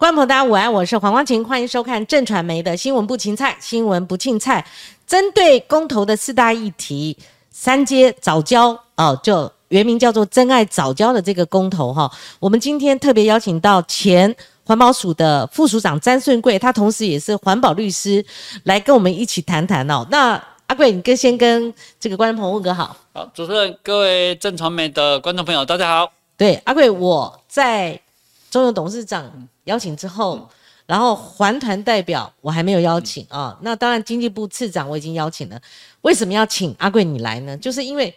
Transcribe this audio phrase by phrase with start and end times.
[0.00, 4.66] 观众朋友，大家午安，我是黄光琴，欢迎收看正传媒的新闻不芹菜，新闻不青菜。
[5.06, 7.14] 针对公投的四大议题，
[7.50, 14.34] 三阶早教哦，就原名叫做真爱早教的这个公投哈，我们今天特别邀请到前
[14.64, 18.24] 环保署的副署长詹顺贵，他同时也是环保律师，
[18.64, 20.06] 来跟我们一起谈谈哦。
[20.10, 22.96] 那阿贵，你跟先跟这个观众朋友问个好。
[23.12, 26.10] 好，主持人，各位正传媒的观众朋友，大家好。
[26.38, 28.00] 对，阿贵，我在
[28.50, 29.30] 中油董事长。
[29.70, 30.48] 邀请之后，
[30.84, 33.56] 然后环团代表我还没有邀请啊。
[33.62, 35.60] 那当然，经济部次长我已经邀请了。
[36.02, 37.56] 为什么要请阿贵你来呢？
[37.56, 38.12] 就是因为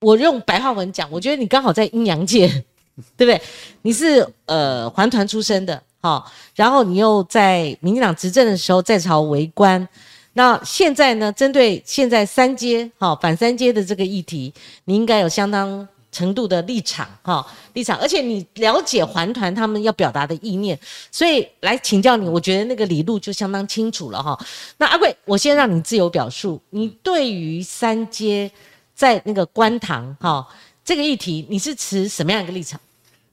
[0.00, 2.48] 我用白话文讲，我觉得你刚好在阴阳界，
[3.18, 3.40] 对不对？
[3.82, 9.86] 你是呃环团出身的，好，然后你又在民进党执政的时候在朝为官。
[10.32, 14.54] 那现在呢，针对现在三阶好反三阶的这个议题，
[14.86, 15.86] 你应该有相当。
[16.12, 20.78] 程度的立场，哈立场，而且你了解环团他们要表达的意念，
[21.12, 24.38] 所以来请教你，我觉得那个理路就相当清楚了，哈。
[24.78, 28.50] 那阿贵，我先让你自由表述，你对于三阶
[28.94, 30.46] 在那个观塘，哈
[30.84, 32.80] 这个议题，你是持什么样一个立场？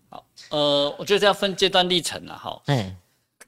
[0.09, 2.61] 好，呃，我觉得要分阶段历程了，哈。
[2.67, 2.95] 哎，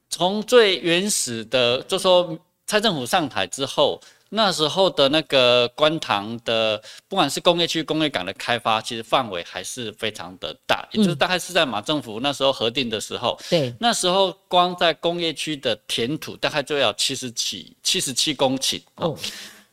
[0.09, 4.02] 从最原始的，就说蔡政府上台之后。
[4.30, 19.17] 那时候的那个观塘的，不管是工业区、工业港的开发，其实范围还是非常的大，也就是大概是在马政府那时候核定的时候，对，那时候光在工业区的填土大概就要七十七七十七公顷哦。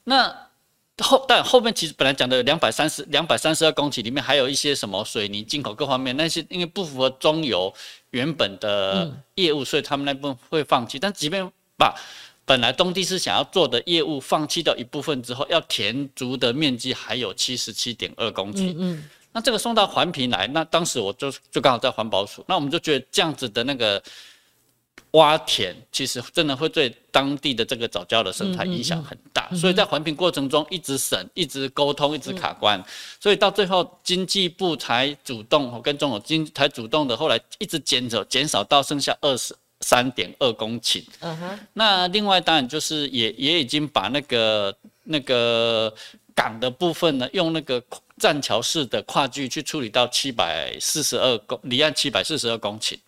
[0.05, 0.35] 那
[0.99, 7.71] 后但后面其实本来讲的两百三十两百三十二公顷里面还有一些什么水泥进口各方面那些，因为不符合中油
[8.13, 10.99] 原本的业务，所以他们那部分会放弃。
[10.99, 11.95] 但即便把
[12.47, 18.73] 本来东地是想要做的业务放弃掉一部分之后，要填足的面积还有七十七点二公顷。
[18.79, 24.01] 嗯，那这个送到环评来，那当时我就就刚好在环保署，那我们就觉得这样子的那个
[25.11, 29.51] 挖田，其实真的会对当地的这个早教的生态影响很大。
[29.57, 32.81] 所以在环评过程中一直审、一直沟通、一直卡关，
[33.21, 39.53] 所以到最后经济部才主动跟中国经才主动的，后来一直减少减少到剩下二十。
[39.87, 45.95] 三点二公顷，嗯哼，那另外当然就是也也已经把那个那个
[46.35, 47.81] 港的部分呢，用那个
[48.19, 52.99] 栈桥式的跨距去处理到七百四十二公离岸七百四十二公顷。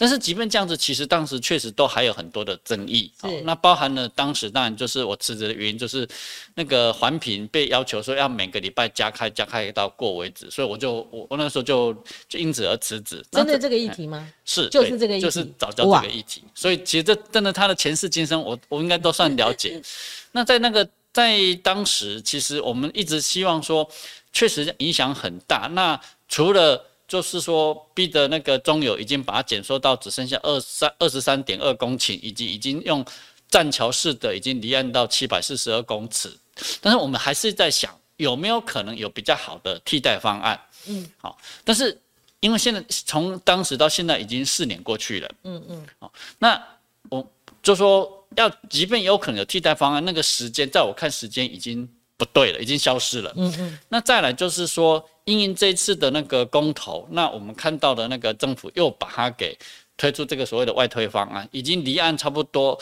[0.00, 3.12] 但是即便这样子，其实当时确实都还有很多的争议。
[3.20, 6.08] 好，那包含了当时当然就是我辞职的原因，就是
[6.54, 11.92] 那个环评被要求说要每个礼拜加开加开到过为止，所以我就我我那时候就
[12.26, 13.22] 就因此而辞职。
[13.30, 14.26] 针对这个议题吗？
[14.46, 16.42] 是，就是这个议题，就是早教这个议题。
[16.54, 19.82] 所以其实这真的他的前世今生，我我应该都算了解。
[20.32, 23.86] 那在那个在当时，其实我们一直希望说，
[24.32, 25.68] 确实影响很大。
[25.72, 33.04] 那除了就是说，逼的那个中油已经把它减缩到只剩下二三二十三点二公顷，以及已经用
[33.48, 36.32] 栈桥式的已经离岸到七百四十二公尺。
[36.80, 40.60] 但是我们还是在想，有没有可能有比较好的替代方案？
[40.86, 41.36] 嗯，好。
[41.64, 42.00] 但是
[42.38, 46.12] 因为现在从当时到现在已经四年过去了，嗯嗯，好。
[46.38, 46.62] 那
[47.08, 47.28] 我
[47.60, 51.88] 就说，要即便有可能有替代方案，那个时间在我看时间已经
[52.20, 53.32] 不对了，已经消失了。
[53.36, 53.78] 嗯嗯。
[53.88, 55.02] 那再来就是说。
[55.26, 59.56] 因应这次的那个公投，那我们看到的那个政府又把它给
[59.96, 62.76] 推出这个所谓的外推方案，已经离岸差不多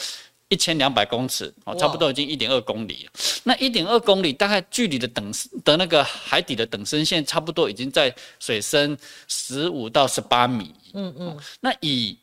[0.48, 3.06] 一千两百公尺，哦，差不多已经一点二公里。
[3.43, 5.31] 那一点二公里大概距离的等
[5.62, 8.97] 的那个海底的等深线，差不多已经在水深
[9.27, 10.75] 十五到十八米。
[10.94, 11.37] 嗯嗯。
[11.60, 12.16] 那以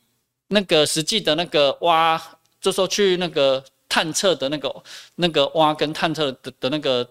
[0.47, 2.19] 那个实际的那个挖，
[2.59, 3.63] 就说去那个
[3.95, 4.83] 探测的那个
[5.15, 7.07] 那个挖跟探测的的那个。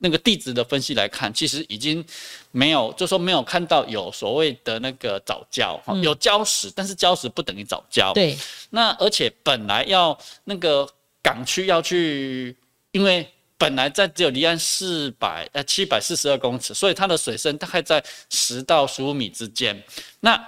[0.00, 2.04] 那个地质的分析来看，其实已经
[2.52, 8.12] 没有，就说没有看到有所谓的那个早教，有礁石，但是礁石不等于早礁。
[8.14, 8.38] 对。
[8.70, 10.88] 那而且本来要那个
[11.20, 12.56] 港区要去，
[12.92, 18.00] 因为本来在只有离岸四百呃七百四十二公尺，所以它的水深大概在
[18.30, 19.82] 十到十五米之间。
[20.20, 20.40] 那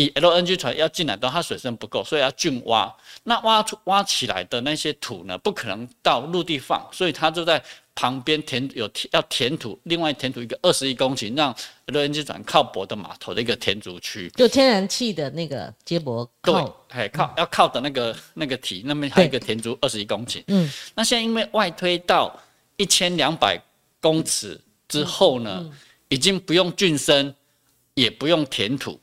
[0.00, 2.94] 以 LNG 船要进来的话，它水深不够，所以要浚挖。
[3.24, 7.62] 那挖出挖起来的那些土呢，不可能到陆地放，所以它就在。
[7.92, 11.54] 旁边填有填要填土，另外填土一个二十一公顷，让
[11.88, 16.54] LNG 船靠泊的码头的一个填足区，就天然气的那个接驳对，
[16.88, 20.42] 哎靠要靠的那个那个体，那边还有一个填足二十一公顷。
[20.46, 22.34] 嗯，那现在因为外推到
[22.78, 23.60] 一千两百
[24.00, 24.58] 公尺
[24.88, 25.70] 之后呢，
[26.08, 27.34] 已经不用浚深，
[27.92, 28.98] 也不用填土。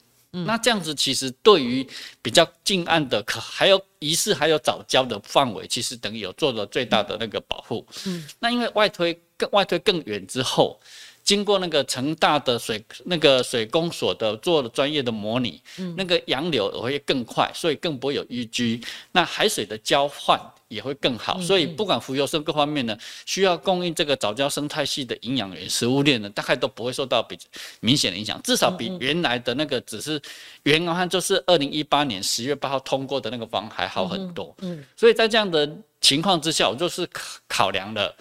[0.45, 1.87] 那这样子其实对于
[2.21, 7.85] 比较近岸的可还有疑似还有早交的范围，其实等于有做了最大的那个保护。
[8.05, 10.79] 嗯，那因为外推更外推更远之后，
[11.27, 15.61] 经过那个成大的水那个水工所的做了专业的模拟，
[15.97, 18.81] 那个洋流也会更快，所以更不会有淤积。
[19.11, 20.39] 那海水的交换
[20.69, 27.37] 也会更好，所以不管浮游生各方面呢，需要供应这个藻礁生态系的营养源、食物链呢，大概都不会受到比
[27.81, 30.21] 明显的影响，至少比原来的那个只是
[30.63, 34.55] 原案就是二零一八年十月八号通过的那个方案还好很多。
[34.59, 35.69] 嗯，所以在这样的
[35.99, 38.15] 情况之下，我就是考考量了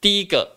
[0.00, 0.48] 第一个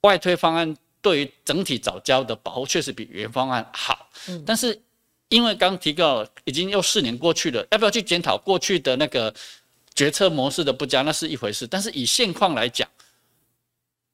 [0.00, 4.80] 外推方案对于整体早教的保护确实比原方案好，嗯，但是
[5.28, 9.34] 因为刚提到已经又四年过去了，要不要去检讨过去的那个
[9.94, 11.66] 决策模式的不佳，那是一回事。
[11.66, 12.88] 但是以现况来讲，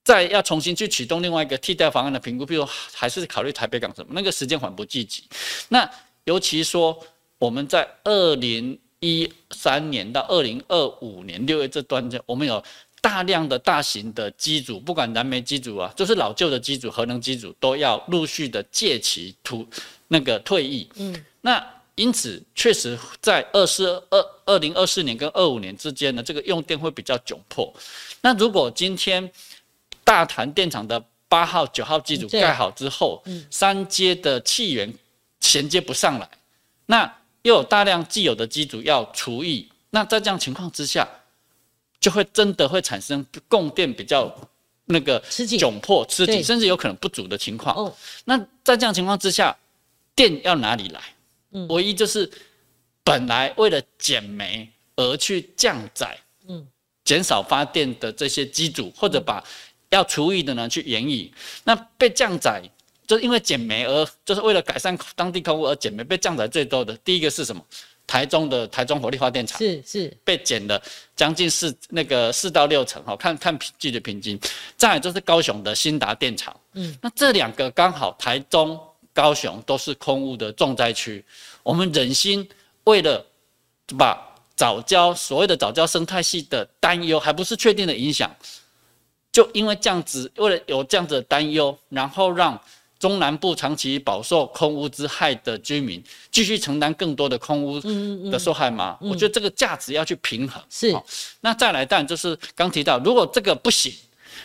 [0.02, 5.24] 再要重新去启动另外一个替代方案的评估，比如还是考虑台北港什么，那个时间缓不积极。
[5.68, 5.88] 那
[6.24, 6.98] 尤其说
[7.38, 12.62] 我们在二零一三年到二零二五年六月这段间，我们有
[13.00, 19.66] 大量的大型的机组，不管燃煤机组啊，就是老旧的机组、核能机组，都要陆续的借其图
[20.08, 20.88] 那个退役。
[20.96, 21.64] 嗯，那
[21.94, 27.72] 因此确实在二四二二零二四年跟二五年之间呢，这个用电会比较窘迫。
[28.20, 29.30] 那如果今天
[30.04, 34.92] 大潭电厂的八号、九号机组盖好之后，三阶的气源
[35.40, 36.28] 衔接不上来，
[36.86, 41.06] 那又有大量既有的机组要除役，那在这样情况之下，
[42.00, 44.34] 就会真的会产生供电比较
[44.86, 47.94] 那个窘迫、吃紧，甚至有可能不足的情况。
[48.24, 49.56] 那在这样情况之下，
[50.14, 51.00] 电要哪里来？
[51.68, 52.30] 唯一就是
[53.02, 56.18] 本来为了减煤而去降载，
[56.48, 56.66] 嗯，
[57.04, 59.42] 减少发电的这些机组，或者把
[59.90, 61.32] 要除役的呢去延役，
[61.64, 62.62] 那被降载。
[63.06, 67.64] 就是因为减煤而，就是为了改善当地空污而减煤，被降载最多的第一个是什么？
[68.08, 70.82] 台中的台中火力发电厂是是被减了
[71.14, 74.40] 将近四那个四到六成哈，看看记的平均。
[74.76, 78.80] 再来就是高雄的新达电厂，嗯，那这两个刚好台中、
[79.12, 81.22] 高雄都是空污的重灾区，
[81.62, 82.48] 我们忍心
[82.84, 83.24] 为了
[83.98, 84.18] 把
[84.56, 88.34] 早教所谓的早教生态系的担忧，还不是确定的影响，
[89.30, 92.58] 就因为这样子，为了有这样子的担忧，然后让。
[92.98, 96.02] 中南部长期饱受空污之害的居民，
[96.32, 97.78] 继续承担更多的空污
[98.28, 98.98] 的受害吗？
[99.00, 100.60] 我觉得这个价值要去平衡。
[100.68, 100.92] 是，
[101.40, 103.94] 那再来，但就是刚提到，如果这个不行，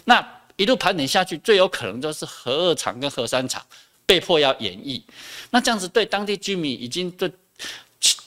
[0.05, 0.23] 那
[0.55, 3.65] 一路盘点下去，最有可能就是核二厂跟核三厂
[4.05, 5.01] 被迫要演绎。
[5.49, 7.31] 那这样子对当地居民已经对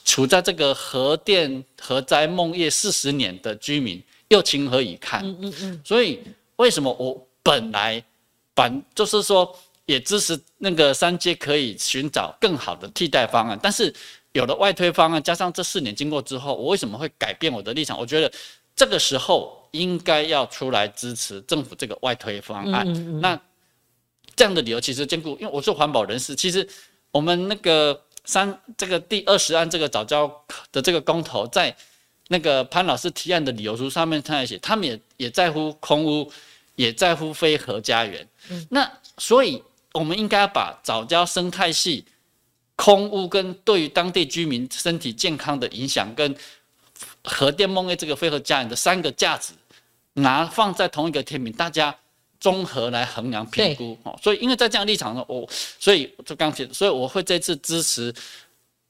[0.04, 5.24] 处在这个核电核灾梦夜四十年的居民，又情何以堪？
[5.24, 5.80] 嗯嗯嗯。
[5.84, 6.18] 所以
[6.56, 8.02] 为什么我本来
[8.56, 9.56] 反就是说？
[9.86, 13.94] 也支持那个三阶可以寻找更好的替代方案，但是
[14.32, 17.96] 有了外推方案，加上这四年经过之后，我为什么会改变我的立场？
[17.96, 18.30] 我觉得
[18.74, 22.84] 这个时候应该要出来支持政府这个外推方案。
[23.20, 23.40] 那
[24.34, 26.68] 这样的理由其实兼顾，因为我是环保人士，其实
[27.12, 30.28] 我们那个三这个第二十案这个早教
[30.72, 31.74] 的这个公投，在
[32.26, 36.28] 那个潘老师提案的理由书上面他也写，他们也也在乎空屋，
[36.74, 38.28] 也在乎非核家园。
[38.68, 39.62] 那所以。
[39.98, 42.04] 我们应该要把早教生态系、
[42.76, 46.36] 空污跟对于当地居民身体健康的影响，跟
[47.24, 49.54] 核电梦魇这个非核家园的三个价值，
[50.12, 51.96] 拿放在同一个天平，大家
[52.38, 53.98] 综合来衡量评估。
[54.02, 55.48] 哦，所以因为在这样立场上，我
[55.78, 58.14] 所以就刚提，所以我会这次支持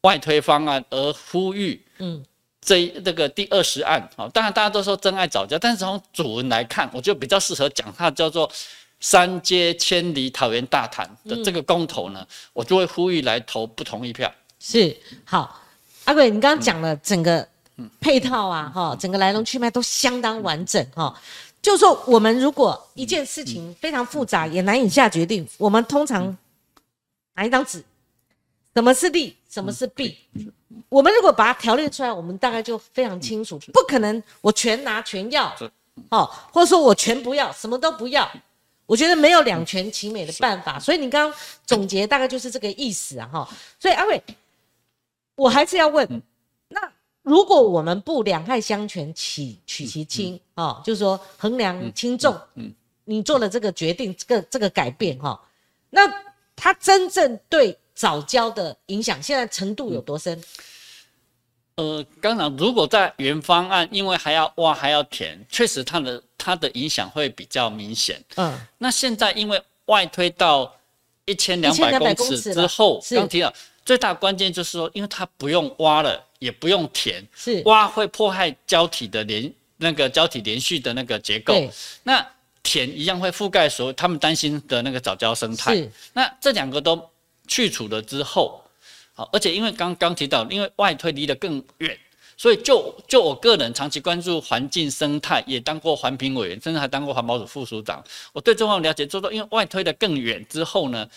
[0.01, 2.25] 外推方案，而呼吁，嗯，
[2.61, 8.51] 这这个第二十案，哦，当然大家都说真爱早教，但是从主文来看，我觉得比较适合讲它叫做。
[9.01, 14.33] 三阶千里桃园大潭的这个公投呢，我就会呼吁来投不同意票。
[14.59, 15.61] 是好，
[16.05, 17.47] 阿贵，你刚刚讲了整个
[18.01, 21.15] 配套啊，哈，整个来龙去脉都相当完整哈。
[21.61, 26.37] 就说我们如果一件事情非常复杂，也难以下决定，我们通常
[27.35, 27.85] 拿一张纸，
[28.75, 30.17] 什么是利，什么是弊，
[30.89, 33.59] 我们如果把它条列出来，我们大概就非常清楚。
[33.73, 35.55] 不可能我全拿全要，
[36.11, 38.31] 哦，或者说我全不要，什么都不要。
[38.87, 43.49] 我觉得没有两全其美的办法，所以你刚刚总结大概就是这个意思啊，哈。
[43.79, 44.23] 所以阿伟，
[45.35, 46.23] 我还是要问，
[46.69, 46.81] 那
[47.23, 52.73] 如果我们不两害相权取取其轻啊，就是说衡量轻重，嗯，
[53.05, 55.41] 你做了这个决定，这个这个改变哈，
[55.91, 56.03] 那
[56.55, 60.41] 它真正对早教的影响，现在程度有多深？
[61.75, 68.23] 呃，刚刚如果在原方案，因为还要挖还要填，确实它的它的影响会比较明显。
[68.37, 70.77] 嗯，那现在因为外推到
[71.25, 73.53] 一千两百公尺之后，刚提到
[73.85, 81.55] 最大关键就是说，因为它不用挖了，也不用填，是挖会破坏胶体的连那个胶体连续的那个结构。
[82.03, 82.27] 那
[82.63, 85.75] 填一样会覆盖所有他们担心的那个藻礁生态。
[85.77, 87.01] 是那这两个都
[87.47, 88.61] 去除了之后，
[89.15, 91.97] 好，而且因为刚刚提到，因为外推离得更远，
[92.37, 98.05] 所以就就我个人长期关注环境生态，也当过环评委员，甚至还当过环保署副署长。
[98.35, 101.09] 我对这方面了解，就是说，因为外推的更远之后呢，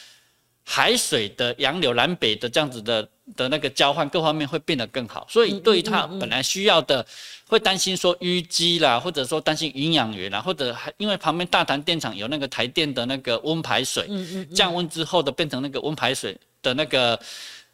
[0.63, 7.05] 海水的洋流南北的这样子的的那个交换各方面会变得更好，所以对于它本来需要的，
[7.47, 14.09] 会担心说淤积啦，或者说担心营养源啦，或者还因为旁边大潭电厂有那个台电的那个温排水，
[14.55, 17.19] 降温之后的变成那个温排水的那个。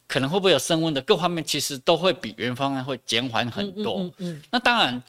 [0.08, 4.00] 可能会不会有升温的各方面，其实都会比原方案会减缓很多。
[4.00, 5.02] 嗯嗯那当然，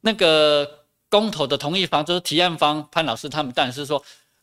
[0.00, 4.02] 那个公投的同意方就是提案方潘老师他们当然是说，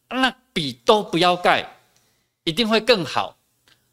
[0.10, 1.66] 那比都不要盖，
[2.44, 3.38] 一定会更好。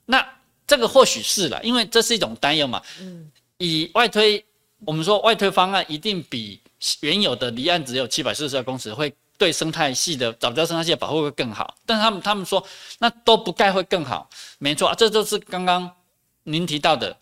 [0.06, 0.26] 那
[0.66, 2.82] 这个或许是了，因为这是一种担忧嘛。
[3.00, 4.44] 嗯以外推，
[4.86, 6.60] 我们说外推方案一定比
[7.00, 12.62] 原有的离岸只有七百四十二公尺会对生态系的早教生态系的保护会更好，但是他们他们说
[12.98, 14.28] 那都不盖会更好，
[14.58, 15.90] 没错啊，这就是刚刚
[16.42, 17.16] 您提到的。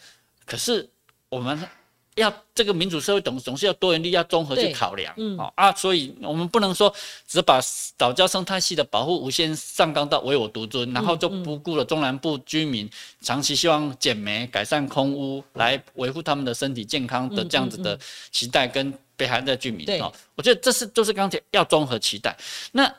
[0.45, 0.89] 可是
[1.29, 1.69] 我们
[2.17, 5.39] 要这个民主社会总总是要多元力，要综合去考量，嗯。
[5.39, 6.93] 哦啊，所以我们不能说
[7.27, 7.61] 只把
[7.97, 17.99] 早教生态系的保护无限上纲到唯我独尊，然后就不顾了中南部居民长期希望减煤、改善空污，来维护他们的身体健康的这样子的
[18.33, 19.87] 期待跟北韩的居民
[20.35, 22.37] 我觉得这是就是刚才要综合期待。
[22.73, 22.93] 那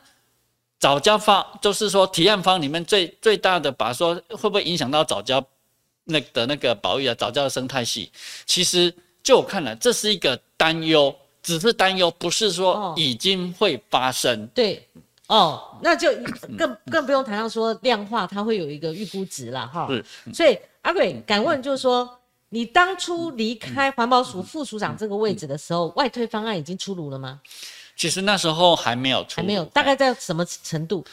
[0.78, 5.44] 早教方就是说提案方里面最最大的把说会不会影响到早教
[6.04, 8.10] 那的那个保育啊，早教的生态系，
[8.46, 8.94] 其实
[9.28, 14.46] 就我看来，这是一个担忧，只是担忧，不是哦说已经会发生。
[14.54, 14.82] 对。
[15.26, 16.10] 哦，那就
[16.56, 19.86] 更更不用谈到说量化，它会有一个预估值了哈。
[19.90, 22.08] 是，所以阿贵敢问就是说，
[22.48, 27.42] 你当初离开环保署副署长这个位置的时候，外推方案已经出炉了吗？
[27.94, 31.04] 其实那时候还没有出，还没有，大概在什么程度？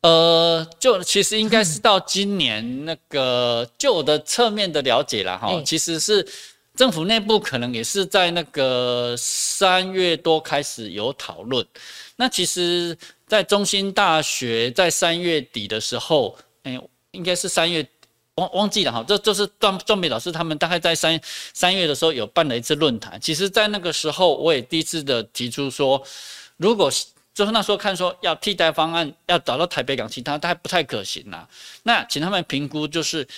[0.00, 6.26] 呃，就其实应该是到今年那个，就我的侧面的了解了，哈、 哎其实是
[6.74, 11.66] 政府内部可能也是在那个三月多开始有讨论。
[12.16, 17.86] 那其实，在中兴大学在三月底的时候，哎、应该是三月。
[18.36, 21.20] 忘忘记了哈，这这是段段美老师他们大概在三
[21.52, 23.20] 三月的时候有办了一次论坛。
[23.20, 26.02] 其实，在那个时候，我也第一次的提出说，
[26.56, 26.90] 如果
[27.34, 31.46] 就是那时候看说要替代方案，要找到台北港其他，它还不太可行啦。
[31.82, 33.28] 那请他们评估，就是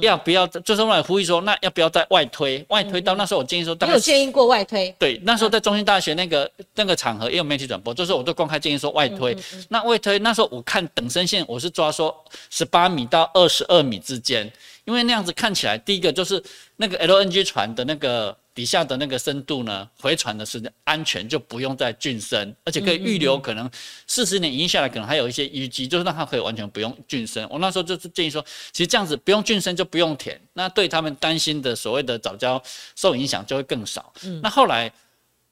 [0.00, 2.64] 要不要，就是我来呼吁说，那要不要再外推？
[2.68, 4.92] 外推到那时候，我建议说，你有建议过外推？
[4.98, 9.36] 对，那时候在中心大学那个那个场合也有媒体转播，就是我都公开建议说外推。
[9.68, 12.12] 那外推那时候我看等深线，我是抓说
[12.50, 14.50] 十八米到二十二米之间，
[14.84, 16.42] 因为那样子看起来，第一个就是
[16.76, 23.70] 那个 LNG 船的那个底下的那个深度呢，回传的时间安全，就不用再浚深，而且可以预留可能
[24.06, 27.46] 四十年营下来，可能还有一些淤积，就是让它可以完全不用浚深。
[27.50, 32.60] 我那时候就是建议说，其实这样子不用浚深就不用填，那对他们担心的所谓的早教
[32.94, 34.10] 受影响就会更少。
[34.42, 34.90] 那后来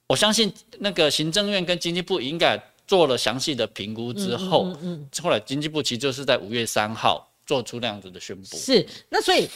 [0.07, 8.57] 我相信那个行政院跟经济部应该做了详细的评估之后嗯，后来经济部其实就是在五月三号做出那样子的宣布。
[8.57, 9.47] 是，那所以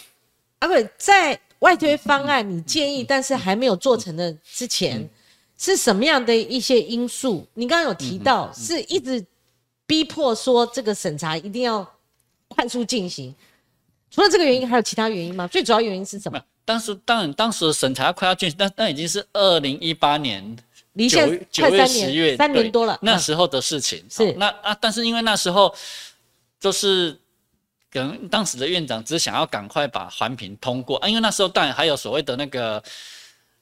[0.59, 5.09] 阿贵在外推方案你建议，但是还没有做成的之前，
[5.59, 7.47] 是什么样的一些因素？
[7.55, 9.25] 你刚刚有提到，是一直
[9.87, 11.87] 逼迫说这个审查一定要
[12.47, 13.35] 快速进行。
[14.11, 15.47] 除了这个原因，还有其他原因吗？
[15.49, 16.41] 最主要原因是什么？
[16.65, 20.57] 当时当然当时审查快要进行，但但已经是二零一八年
[20.93, 22.95] 离现九九快三月十月年，三年多了。
[22.95, 24.05] 嗯那时候的事情。
[24.11, 25.75] 是好那啊，但是因为那时候
[26.61, 27.19] 就是
[27.91, 32.83] 跟当时的院长只想要赶快把环评通过啊，因为那时候当然还有所谓的那个。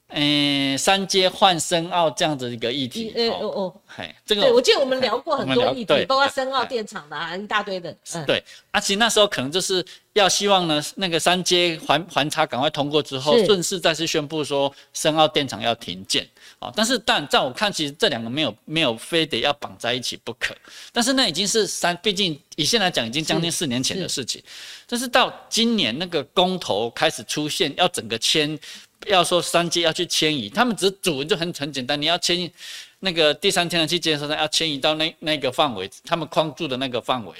[0.09, 7.93] 嗯，三阶换深澳这样子一个议题，呃哦哦，哦，嘿，这个对，我记得我们聊过很多议题，包括对深澳电厂的啊，一大堆的。
[8.13, 16.25] 嗯，对，啊，其实那时候可能就是要希望呢，那个三阶环环差赶快通过之后，顺势再次宣布说深澳电厂要停建
[16.59, 16.71] 啊。
[16.73, 20.55] 但是但在我看，其实这两个没有没有非得要绑在一起不可。
[20.93, 24.41] 但是那已经是三，毕竟以现在来讲，已经将近四年前的事情。
[24.89, 28.57] 但是到今年那个公投开始出现，要整个迁，
[29.05, 32.51] 要说三阶要去迁移，他们只是主文就很很简单，你要迁移
[32.99, 37.33] 那个第三天然气接收站要迁移到那那个范围，他们框住的那个范围。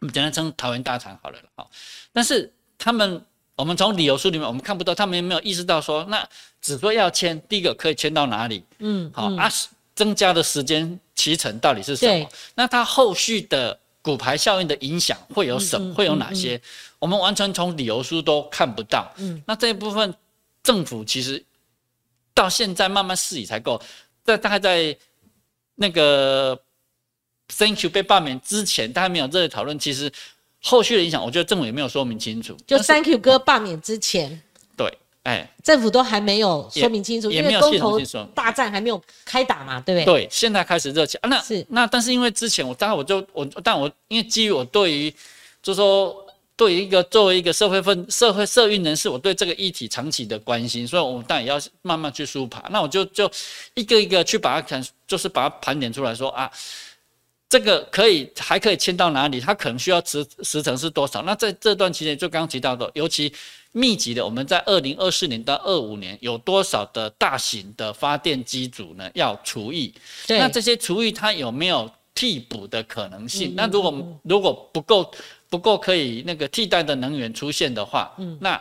[0.00, 1.70] 我们简单称桃园大厂好了好，
[2.12, 6.28] 但是他们，我们从理由书里面我们看不到，他们有没有意识到说，那
[6.60, 8.62] 只说要迁，第一个可以迁到哪里？
[8.80, 9.50] 嗯，好、啊，
[9.94, 12.28] 增加的时间骑程到底是什么对？
[12.54, 15.94] 那它后续的骨牌效应的影响会有什么？
[15.94, 16.60] 会有哪些？
[16.98, 19.10] 我们完全从理由书都看不到。
[19.16, 20.14] 嗯，那这一部分
[20.66, 21.40] 政府其实
[22.34, 23.80] 到现在慢慢试以才够，
[24.24, 24.96] 在大概在
[25.76, 26.60] 那个
[27.56, 30.10] Thank you 被罢免之前，大家没有热烈讨论，其实
[30.64, 32.56] 后续的影响，我觉得政府也没有说明清楚。
[32.66, 34.42] 就 Thank you 哥罢免之前，
[34.76, 34.92] 对，
[35.22, 38.00] 哎，政府都还没有说明清楚，因为公投
[38.34, 40.24] 大战还没有开打嘛，对不对？
[40.24, 41.28] 对，现在开始热起啊。
[41.28, 45.14] 那是那，但是因为之前我当然我就我，但我因为基于我对于，
[45.62, 46.25] 就是说。
[46.56, 52.66] 对于一个作为一个社会分社会社运人士，我对这个议题长期的关心，所以我们当然也要慢慢去梳爬。
[52.70, 53.30] 那我就就
[53.74, 56.50] 一个一个去把它看，就是把它盘点出来说啊，
[57.46, 59.38] 这个可以还可以迁到哪里？
[59.38, 61.20] 它可能需要时时程是多少？
[61.22, 63.30] 那在这段期间，就刚刚提到的，尤其
[63.72, 69.10] 密集的，我们在二零二四年到二五年有多少的大型的发电机组呢？
[69.12, 69.92] 要除役？
[70.28, 73.52] 那这些除役它有没有替补的可能性？
[73.54, 75.12] 那如果如果不够？
[75.48, 78.60] 不够可以那个替代的能源出现的话，嗯，那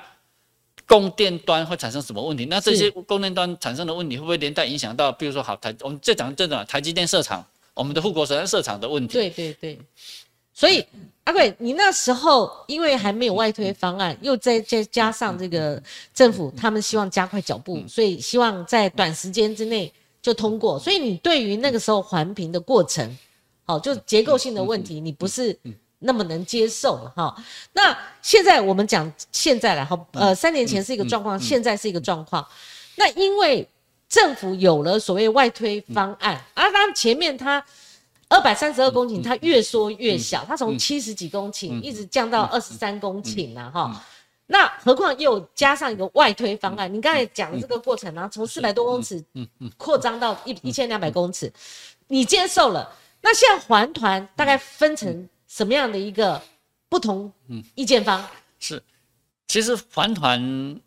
[0.87, 2.45] 供电端会产生什么问题？
[2.45, 9.13] 那这些供电端产生的问题会不会连带影响到，比如说好台，我们再讲这种台积电设厂，我们的护国神设厂的问题？
[9.13, 9.79] 对对对。
[10.53, 10.85] 所以
[11.25, 15.81] 阿贵，你那时候因为还没有外推方案，又再再加上这个
[16.13, 20.79] 政府他们希望加快脚步，所以希望在短时间之内就通过。
[20.79, 23.17] 所以你对于那个时候环评的过程，
[23.65, 25.57] 好，就结构性的问题，你不是。
[26.05, 27.35] 那么能接受了哈？
[27.73, 32.47] 那现在我们讲现在了哈，呃，三年前是一个状况，现在是一个状况。
[32.95, 33.67] 那因为
[34.07, 37.63] 政府有了所谓外推方案，啊，当前面它
[38.29, 44.01] 二百三十二公顷，它越缩越小，它从七十几公顷一直降到二十三公顷了哈。
[44.47, 49.21] 那何况又加上一个外推方案，你刚才讲的这个过程呢，从四百多公尺
[49.75, 51.51] 扩张到一一千两百公尺，
[52.07, 52.89] 你接受了？
[53.21, 55.27] 那现在环团大概分成？
[55.55, 56.41] 什么样的一个
[56.89, 57.31] 不同
[57.75, 58.27] 意见方
[58.59, 58.83] 是？
[59.47, 60.77] 其实环团，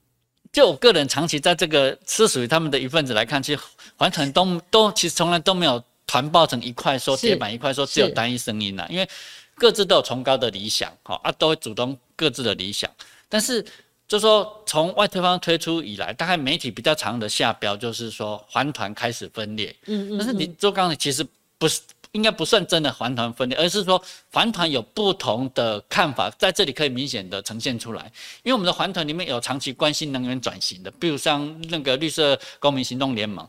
[0.52, 3.62] 就我个人长期在这个是属于他们的一份子来看，其实
[3.96, 9.08] 环团都都其实从来都没有团抱成一块说铁板一块说只有单一声音呐，因为
[9.54, 12.90] 各自都有崇高的理想，哈啊都会主动各自的理想。
[13.26, 13.64] 但是
[14.06, 21.26] 就说从外推方推出以来，大概媒体比较长的下标就是说环团开始分裂，嗯嗯，但是你做刚才其实
[21.57, 21.81] 不是。
[22.18, 24.02] 应该不算真的环团分裂，而是说
[24.33, 28.11] 环团有不同的看法，在这里可以明显的呈现出来。
[28.42, 31.38] 因为我们的环团里面有长期关心能源转型的，比如像
[31.70, 33.48] 那个绿色公民行动联盟，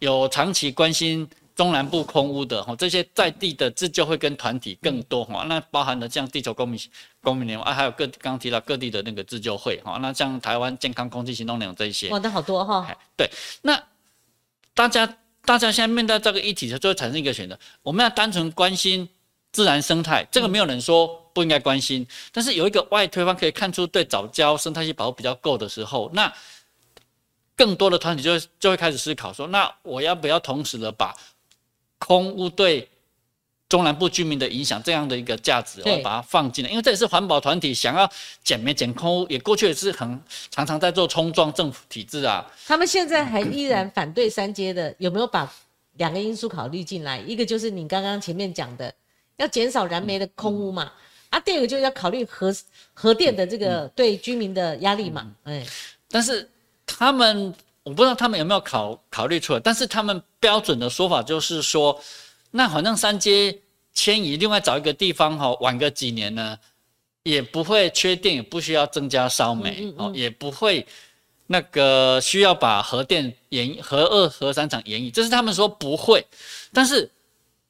[0.00, 5.44] 有长期关心中南部空屋的哈，这些在地的自救会跟团体更多哈。
[5.44, 6.80] 那包含了像地球公民
[7.22, 9.96] 公民联盟啊，还有各刚刚提到各地的那个自救会哈。
[10.02, 12.92] 那像台湾健康空气行动联盟这一些，哇，那好多哈。
[13.16, 13.30] 对，
[13.62, 13.80] 那
[14.74, 15.08] 大家。
[15.48, 19.08] 大家现在面对这个议题，就会产生一个选择：我们要单纯关心
[19.50, 22.06] 自然生态，这个没有人说不应该关心。
[22.30, 26.30] 但是有一个外推方可以看出对早教生态系保护比较够的时候，那
[27.56, 31.16] 更多的团体就会就会开始思考说：那我要不要同时的把
[31.98, 32.86] 空屋对？
[33.68, 38.10] 中南部居民的影响，这样的一个价值，我把它放进来，因为这也是环保团体想要
[38.42, 40.18] 减煤减空，也过去也是很
[40.50, 42.46] 常常在做冲撞政府体制啊。
[42.66, 45.52] 他们现在还依然反对三阶的，有没有把
[45.98, 47.18] 两个因素考虑进来？
[47.18, 48.90] 一个就是你刚刚前面讲的，
[49.36, 50.90] 要减少燃煤的空污嘛，
[51.28, 52.50] 啊，第二个就是要考虑核
[52.94, 55.62] 核电的这个对居民的压力嘛，哎。
[56.10, 56.48] 但是
[56.86, 62.00] 他们，我不知道他们有没有考考虑出来，但是他们标准的说法就是说。
[62.50, 63.58] 那反正三阶
[63.92, 66.58] 迁移，另外找一个地方哈，晚个几年呢，
[67.22, 70.86] 也不会缺电，也不需要增加烧煤哦，也不会
[71.46, 76.24] 那个需要把核电延核二核三厂延役，这是他们说不会，
[76.72, 77.10] 但是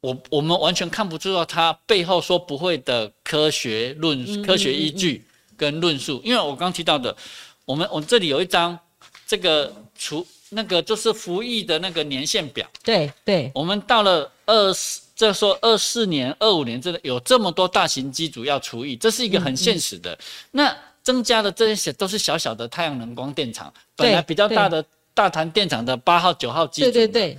[0.01, 5.25] 我我们完全看不出到他背后说不会的科学论科学依据
[5.57, 7.17] 跟论述，因为我刚提到的，
[7.65, 8.79] 我们我这里有一张
[9.27, 10.27] 这个除。
[10.51, 20.19] 那个就是服役的那个年限表，对对，我们到了二四，这说二四年、二五年，真的有这么多大型机组要除役，这是一个很现实的。
[20.51, 24.85] 那增加的这些都是小小的太阳能光电厂，本来比较大的
[25.15, 27.39] 大潭电厂的八号、九号机组，对对对，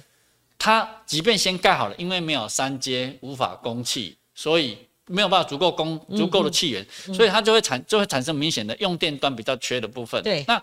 [0.58, 10.24] 它即便先盖好了，因为没有三阶无法供气，所以没有办法足够供足够的气源，所以它就会产就会产生明显的用电端比较缺的部分。
[10.24, 10.62] 对，那。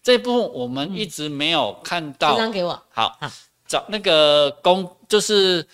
[0.00, 2.38] 这部分我们一直没有看到。
[2.38, 2.80] 张给我。
[2.88, 3.18] 好，
[3.66, 5.66] 找那个供就是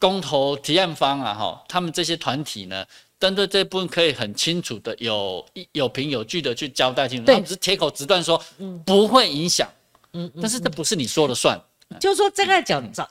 [0.00, 2.84] 公投提案方啊，哈，他们这些团体呢，
[3.20, 7.26] 针对这部分可以很清楚的有有凭有据的去交代清楚。
[7.26, 7.40] 对。
[7.42, 8.42] 只是铁口直断说，
[8.84, 9.70] 不会影响。
[10.14, 10.28] 嗯。
[10.40, 11.60] 但是这不是你说了算。
[12.00, 13.08] 就是说，这个讲早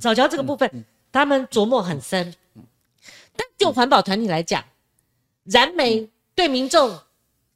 [0.00, 2.34] 早教这个部分，他们琢磨很深。
[3.36, 4.64] 但就环保团体来讲，
[5.44, 6.98] 燃煤对民众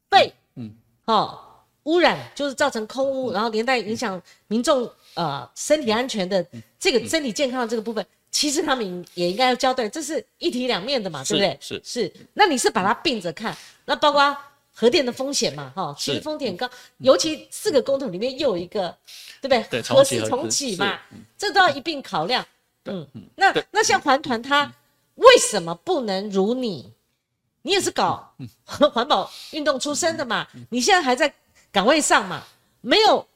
[0.09, 0.71] 肺，嗯，
[1.05, 1.39] 哦。
[1.85, 6.45] 污染，就是造成空污，然后连带影响民众呃身体安全的
[6.79, 11.57] 这个身体健康的这个部分，其实他们也应该要交代，这是一体两面的嘛，对不对？
[11.59, 12.11] 是是。
[12.33, 14.35] 那你是把它并着看，那包括
[14.73, 18.97] 核电的风险嘛，哈，其实风险高，尤其四个公投里面又有一个，
[19.41, 19.63] 对不对？
[19.69, 20.97] 对，核四重启嘛，
[21.37, 22.45] 这都要一并考量。
[22.85, 24.73] 嗯，那那像环团，它
[25.15, 26.93] 为什么不能如你？
[27.63, 28.33] 你也是搞
[28.65, 30.47] 环保运动出身的嘛？
[30.69, 31.31] 你现在还在
[31.71, 32.43] 岗位上嘛？
[32.79, 33.27] 没有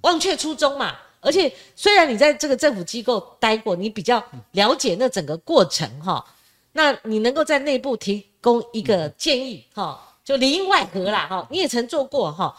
[0.00, 0.96] 忘却初衷嘛？
[1.20, 6.24] 而且虽然你在这个政府机构待过，你比较了解那整个过程哈。
[6.72, 11.46] 那你能够在内部提供一个建议哈，就里应外合啦哈。
[11.50, 12.56] 你也曾做过哈。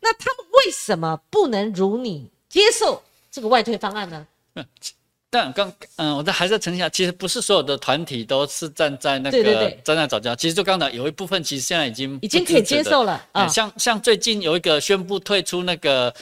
[0.00, 4.26] 那他们为什么不能如你接受这个外退方案呢？
[5.28, 10.34] 但刚嗯，我在还在澄清下，其实不是所有的团体都是站在那个站在早教。
[10.36, 13.48] 其实就刚才有一部分，其实现在已经已经可以接受了啊。
[13.48, 16.14] 像像最近有一个宣布退出那个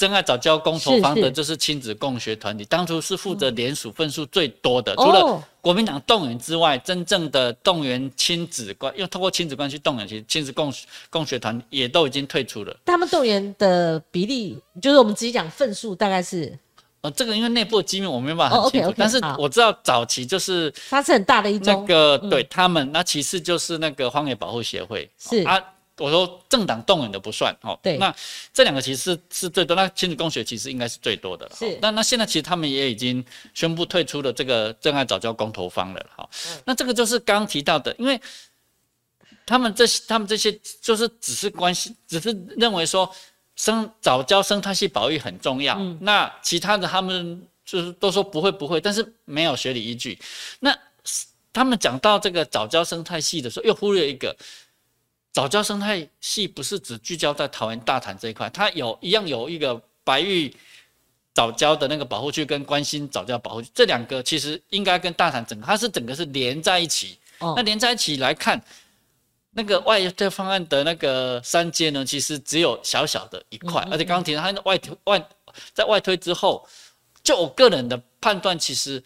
[0.00, 4.96] 真爱早教公投方的，就是亲子共学团体，当初是负责联署份数最多的。
[4.96, 10.72] 除了国民党动员之外，真正的动员亲子关，因为通过亲子关系动员，其实亲子共
[11.10, 12.74] 共学团也都已经退出了。
[12.86, 16.58] 他们动员的比例，就是我们直接讲份数，大概是。
[17.02, 25.62] 呃，这个因为内部的机密我没办法很清楚，但是我知道早期就是它是很大的一那个对他们，那其次就是那个荒野保护协会是啊，
[26.00, 28.14] 我说政党动员的不算哦，对，那
[28.52, 36.28] 这两个其实是是最多，那亲子共学其实应该是最多的，是，那那现在其实他们也已经宣布退出了这个真爱早教公投方了，好，
[36.64, 38.20] 那这个就是刚刚提到的，因为
[39.46, 43.08] 他们这些他们这些就是只是关系，只是认为说。
[43.56, 50.18] 生早教生态系保育很重要，那其他的他们就是都说不会不会，但是没有学理依据。
[50.60, 50.74] 那
[51.52, 54.34] 他们讲到这个早教生态系的时候，又忽略一个
[55.32, 60.54] 早教生态系不是只聚焦在桃园大潭这一块，它有一样有一个白玉
[61.34, 67.18] 早教的那个保护区跟关心早教保护区，这两个其实应该跟大潭整个它是整个是连在一起。
[67.40, 68.62] 那连在一起来看。
[69.52, 75.28] 那个外推方案的那个三阶呢，其实只有小小的一块，而且刚刚提到它外推外
[75.74, 76.64] 在外推之后，
[77.24, 79.02] 就我个人的判断，其实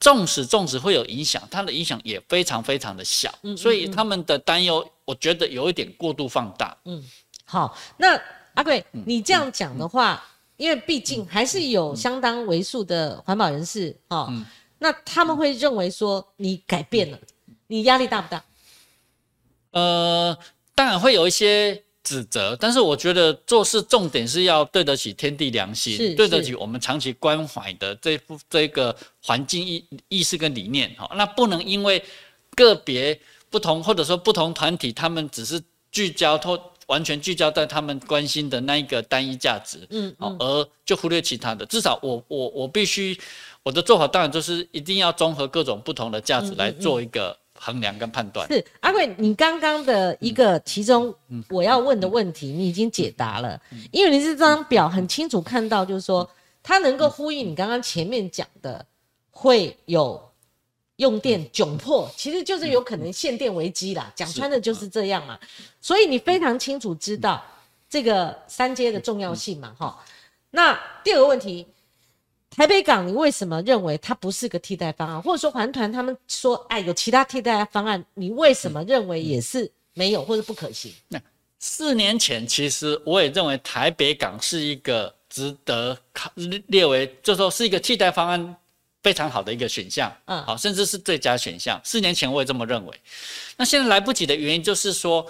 [0.00, 6.76] 纵使纵使会有影响，它的影响也非常非常的小，所以他们的担忧，我觉得有一点过度放大。
[6.84, 7.04] 嗯，
[7.44, 8.20] 好，那
[8.54, 10.24] 阿贵，你这样讲的话，
[10.56, 14.32] 因为毕竟还是有相当为数的环保人士哦，
[14.78, 17.18] 那他们会认为说你改变了，
[17.66, 18.44] 你压力大不大？
[19.72, 20.38] 呃，
[20.74, 31.10] 当然会有一些指责，但是我觉得做事重点是要对得起天地良心，对得起我们长期关怀的这部这个环境意意识跟理念哈。
[31.16, 32.02] 那不能因为
[32.56, 35.60] 个别不同或者说不同团体，他们只是
[35.92, 41.66] 聚焦或完全聚焦在他们关心的那一个单一价值，嗯，而就忽略其他的。
[41.66, 43.14] 至少我我我必须
[43.62, 47.36] 我的做法，当然就是一定要综合各种不同的价值来做一个。
[47.60, 48.46] 衡量跟判断。
[48.48, 51.14] 是阿贵，你刚刚的一个其中
[51.50, 56.28] 我要问的问题，你已经解答了，因为你这张表很清楚看到，就是说
[56.62, 58.84] 它能够呼应你刚刚前面讲的
[59.30, 60.30] 会有
[60.96, 65.38] 用电窘迫，其实就是有可能限电危机啦，讲穿的就是这样嘛，
[65.80, 67.44] 所以你非常清楚知道
[67.88, 69.98] 这个三阶的重要性嘛，哈。
[70.50, 71.66] 那第二个问题。
[72.58, 75.22] 台北港，你为什么认为它不是个替代方案？
[75.22, 80.92] 或者说环团他们说，哎，有其他替代方案，你为什么认为也是没有或者不可行？
[81.06, 81.20] 那
[81.60, 86.28] 四年前，其实我也认为台北港是一个值得考
[86.66, 88.56] 列为，就说是一个替代方案
[89.04, 91.80] 非常好的一个选项，嗯，好，甚至是最佳选项。
[91.84, 93.00] 四年前我也这么认为。
[93.56, 95.24] 那现在来不及的原因就是说，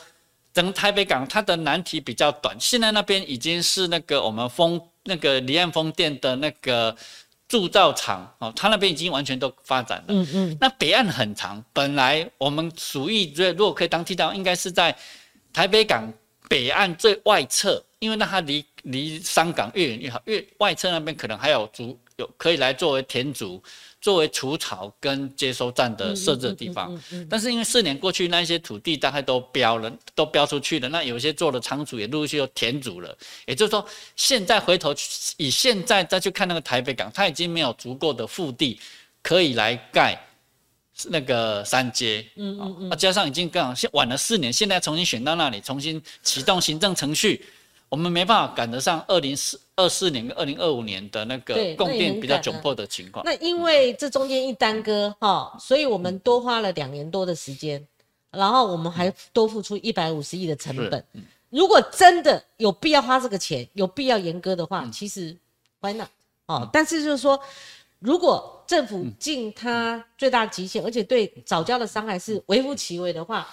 [0.54, 4.80] 整个台北港它的难题比较短，现在那边已经是那个我们风。
[5.08, 6.94] 那个离岸风电的那个
[7.48, 10.04] 铸造厂哦，它那边已经完全都发展了。
[10.08, 10.56] 嗯嗯。
[10.60, 14.94] 那北岸很长，本来我们属意如果可以当替代，应该是在
[15.52, 16.12] 台北港
[16.48, 23.62] 北岸最外侧，因为那它离离香港越远越好，越外侧那边可能还有足有可以来作为田主。
[24.00, 26.96] 作为除草跟接收站的设置的地方，
[27.28, 30.88] 但是因为四年过去，那一些土地大概都标了，都标出去了。
[30.88, 33.16] 那有些做的仓储也陆续又填足了。
[33.46, 33.84] 也就是说，
[34.14, 34.94] 现在回头
[35.36, 38.78] 以现在再去看那个台北港，它已经没有足够的腹地
[39.20, 40.24] 可以来盖
[41.06, 42.24] 那个三阶。
[42.36, 42.98] 嗯嗯嗯。
[42.98, 47.44] 加上已经刚好现晚了四年，现在重新选到那里，重新启动行政程序。
[47.88, 53.24] 我们没办法赶得上二零四二四年跟二零二五年的那个供电比较窘迫的情况。
[53.24, 57.86] 那因为这中间一耽搁哈，所以我们多花了两年多的时间，
[58.32, 61.04] 然后我们还多付出一百五十亿的成本。
[61.48, 65.34] 如果真的有必要花这个钱，有必要严格的话，其实
[65.80, 66.08] why not？
[66.46, 67.40] 哦，但是就是说，
[68.00, 73.48] 如果政府尽它最大极限，而且对早教的伤害是微乎其微的话，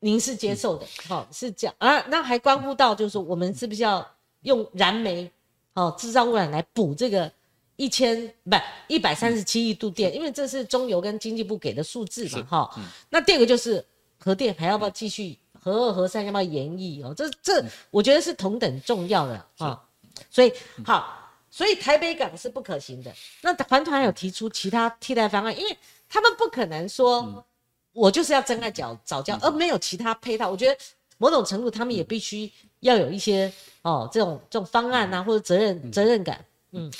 [0.00, 2.00] 您是接受的，好、是这样啊？
[2.08, 4.06] 那还关乎到就是说，我们是不是要
[4.42, 5.30] 用燃煤
[5.76, 7.30] 哦制造污染来补这个
[7.76, 8.56] 一千不
[8.88, 10.12] 一百三十七亿度电？
[10.14, 13.84] 因为这是中油跟经济部给的数字嘛，哈、那第二个就是
[14.18, 15.38] 核电还要不要继续？
[15.60, 17.02] 核二、核三要不要延役？
[17.02, 19.82] 哦，这这我觉得是同等重要的啊、
[20.30, 20.52] 所以
[20.84, 23.12] 好，所以台北港是不可行的。
[23.42, 25.76] 那环团有提出其他替代方案，因为
[26.08, 27.44] 他们不可能说、
[27.92, 30.48] 我就是要真爱早早教，而没有其他配套。
[30.48, 30.78] 我觉得
[31.18, 32.50] 某种程度他们也必须
[32.86, 36.44] 要有一些哦这种这种方案啊，或者责任责任感。
[36.72, 36.90] 嗯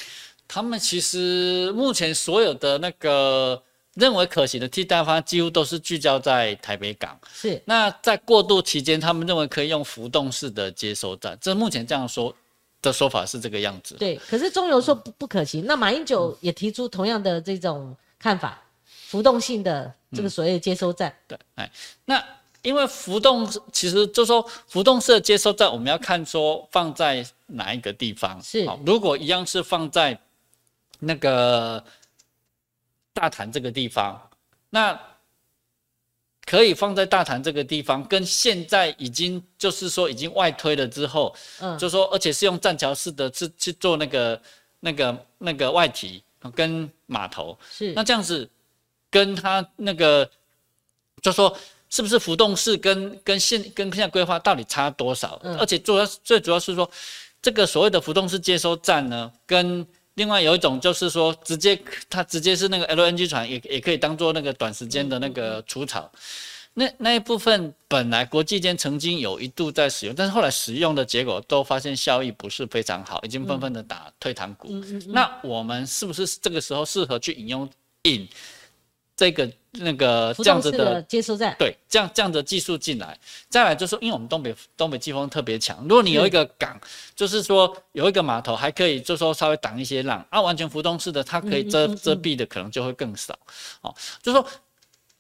[0.49, 3.61] 他们其实目前所有的那个
[3.95, 7.19] 认为可行的替代方案，几乎都是聚焦在台北港。
[7.35, 12.33] 是那在过渡期间，他们认为可以用浮动式的接收站，这目前这样说
[12.81, 13.97] 的说法是这个样子。
[13.97, 21.13] 对，可是中油说不不可行，那马英九也提出同样的这种看法，浮动性的这个所谓的接收站。
[21.27, 21.69] 对，哎，
[22.05, 22.25] 那
[22.67, 28.43] 因为浮动其实就说浮动式的接收站，我们要看说放在哪一个地方。
[28.43, 28.67] 是。
[28.67, 30.19] 好如果一样是放在
[30.99, 31.83] 那个
[33.13, 34.21] 大潭这个地方，
[34.71, 35.01] 那
[36.45, 41.79] 可以放在大潭这个地方，跟现在已经就是说已经外推了之后，嗯。
[41.79, 44.43] 就说而且是用栈桥式的去去做那个
[44.81, 46.21] 那个那个外体
[46.53, 47.93] 跟码头，是。
[47.93, 48.51] 那这样子
[49.09, 50.29] 跟他那个
[51.23, 51.57] 就说
[51.97, 55.41] 是不是浮动式跟跟现跟现在规划到底差多少？
[55.43, 56.91] 嗯而且主要最主要是说
[57.41, 61.81] 这个所谓的浮动式接收站呢，跟另外有一种就是说直接
[62.11, 66.13] 它直接是那个 LNG 船也也可以当做那个短时间的那个除草。
[66.75, 74.69] 那那一部分本来国际间曾经有一度在使用，但是后来使用的结果都发现效益不是非常好，已经纷纷的打退堂鼓。
[75.07, 77.67] 那我们是不是这个时候适合去引用
[78.03, 78.29] 引
[79.17, 81.57] 这个那个这样子的的接收站。
[81.59, 86.79] 对，这样这样的技术进来，再来就是说，因为我们东北东北季风特别强，如果你有一个港，
[87.15, 93.37] 就是说有一个码头，还可以就是说稍微挡一些浪，啊，完全浮动式的，它可以遮遮蔽的可能就会更少，
[93.81, 94.47] 哦，就是说。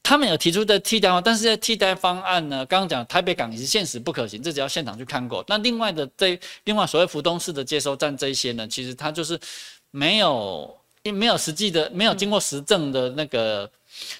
[0.08, 5.44] 他们有提出的替代方案，但是在替代方案呢，刚刚讲台北港也是现实不可行，这只要现场去看过。
[5.48, 9.36] 那另外的这另外所谓浮动式的接收站这一些呢，其实它就是
[9.90, 13.68] 没有没有实际的，没有经过实证的那个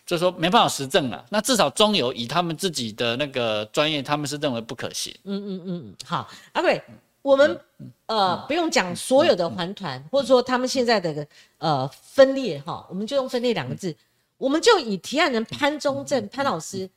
[0.04, 1.24] 就是说没办法实证了。
[1.30, 5.14] 那至少中油以他们自己的那个专业，他们是认为不可行。
[5.24, 6.82] 嗯嗯嗯好，阿贵，
[7.22, 7.60] 我们
[8.06, 11.26] 呃不用讲所有的环团，或者说他们现在的
[11.58, 13.94] 呃分裂哈，我们就用分裂两个字，
[14.38, 16.88] 我们就以提案人潘中正潘老师，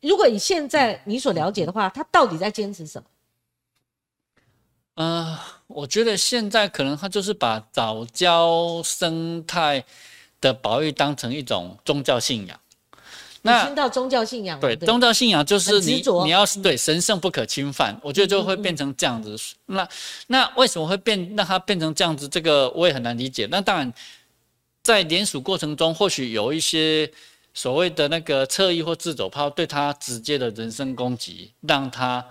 [0.00, 3.08] 如果以现在你所了解的话，他到底在坚持什么？
[4.94, 9.84] 呃，我觉得现在可能他就是把早教生态
[10.40, 12.58] 的保育当成一种宗教信仰。
[13.42, 19.36] 那听到宗教信仰对，对宗教信仰就是你你要是对神圣不可侵犯，我觉得就会变成这样子。
[19.66, 19.88] 那
[20.26, 22.28] 那为什么会变让它变成这样子？
[22.28, 23.46] 这个我也很难理解。
[23.48, 23.92] 那当然，
[24.82, 27.08] 在联署过程中，或许有一些
[27.54, 32.24] 所谓的那个侧翼或自走炮对他直接的人身攻击，让他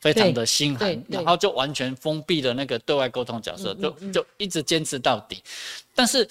[0.00, 5.42] 非常的心寒，然后就完全封闭了那个对外沟通角色，就就一直坚持到底。
[5.94, 6.26] 但是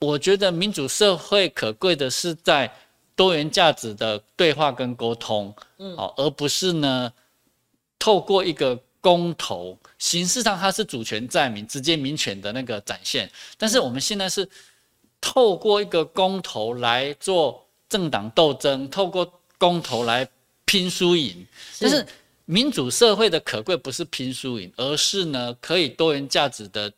[0.00, 2.72] 我觉得民主社会可贵的是在
[3.16, 7.12] 多元价值的对话跟沟通，嗯，哦，而不是呢
[7.98, 14.48] 透过一个公投，形式上它是主权在民、直接民权的那个展现，但是我们现在是
[15.20, 20.28] 透过一个公投来做政党斗争，透过公投来
[20.64, 21.44] 拼输赢，
[21.80, 22.06] 但是
[22.44, 26.92] 民主社会的可贵不是拼输赢，而是呢可以多元价值的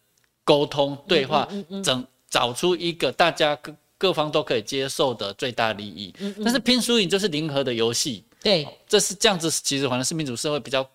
[0.45, 1.49] 沟通对话，
[1.83, 6.15] 整找出一个大家各各方都可以接受的最大利益。
[6.43, 10.89] 但是拼输赢就是零和的游戏，对，这是这样子，其实反正是民主社会比较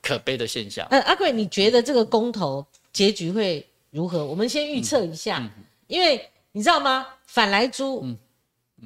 [0.00, 0.86] 可悲的现象。
[0.90, 4.24] 嗯，阿贵，你觉得这个公投结局会如何？
[4.24, 5.50] 我们先预测一下，
[5.88, 7.06] 因为你知道吗？
[7.26, 8.06] 反莱猪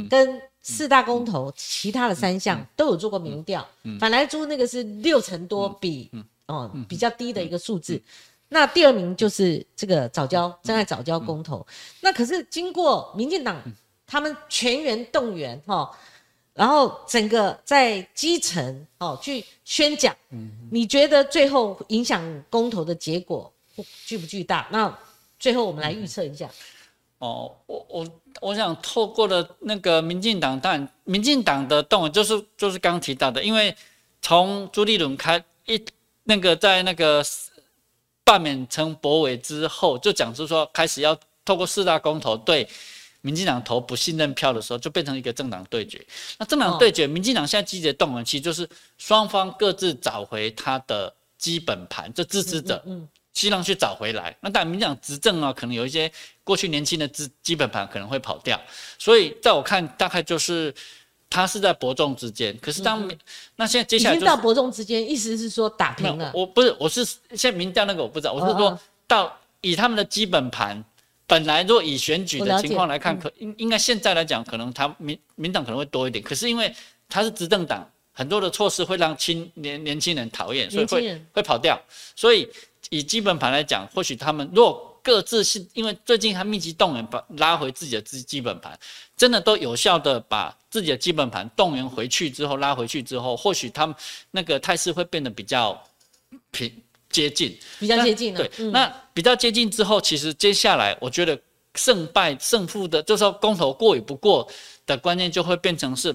[0.08, 3.66] 跟四大公投其他的三项都有做过民调，
[3.98, 6.10] 反莱猪那个是六成多比，
[6.46, 8.00] 哦比较低的一个数字。
[8.48, 11.66] 那第二名就是这个早教真爱早教公投，
[12.00, 13.60] 那可是经过民进党
[14.06, 15.90] 他们全员动员哈、哦，
[16.54, 20.14] 然后整个在基层哦去宣讲，
[20.70, 23.52] 你觉得最后影响公投的结果
[24.06, 24.68] 巨不巨大？
[24.70, 24.96] 那
[25.38, 26.48] 最后我们来预测一下。
[27.18, 28.06] 哦，我我
[28.40, 33.74] 我想透过了那个民进党，但民进党的动员就是就是刚提到的，因为
[34.20, 35.82] 从朱立伦开一
[36.24, 37.24] 那个在那个
[38.26, 42.68] 罢免陈柏伟之后，就讲出说开始要透过四大公投对
[43.20, 46.04] 民进党投不信任票的时候，就变成一个政党对决。
[46.36, 54.36] 那政党对决，民进党现在积极的动员，其实就是双方各自找回他的基本盘，就支持者，嗯，希望去找回来。
[54.40, 56.10] 那但民进党执政啊，可能有一些
[56.42, 58.60] 过去年轻的基基本盘可能会跑掉，
[58.98, 60.74] 所以在我看，大概就是。
[61.28, 63.06] 他是在伯仲之间，可是当
[63.56, 66.30] 那现在接下来已经到伯仲之间，意思是说打平了。
[66.34, 70.82] 我不是，我是现在民调那个我不知道，我是说到以他们的基本盘，
[71.26, 76.22] 本来若以选举的情况来看，可应应该现在来讲，可能他民民党可能会多一点。
[76.24, 76.72] 可是因为
[77.08, 81.80] 他是执政党，很多的措施会让青年年轻人讨厌，所以会会跑掉。
[82.14, 82.48] 所以
[82.90, 88.76] 以基本盘来讲，或许他们若各自是因为最近他密集动员，把拉回自己的基基本盘，
[89.16, 93.94] 真的都有效的把自己的基本盘动员回去之后，拉回去之后，或许他们
[94.32, 95.80] 那个态势会变得比较
[96.50, 96.68] 平
[97.08, 101.40] 接近，比较接近对，那比较接近之后，其实接下来我觉得
[101.76, 104.48] 胜败胜负的，就是说公投过与不过
[104.86, 106.12] 的关键，就会变成是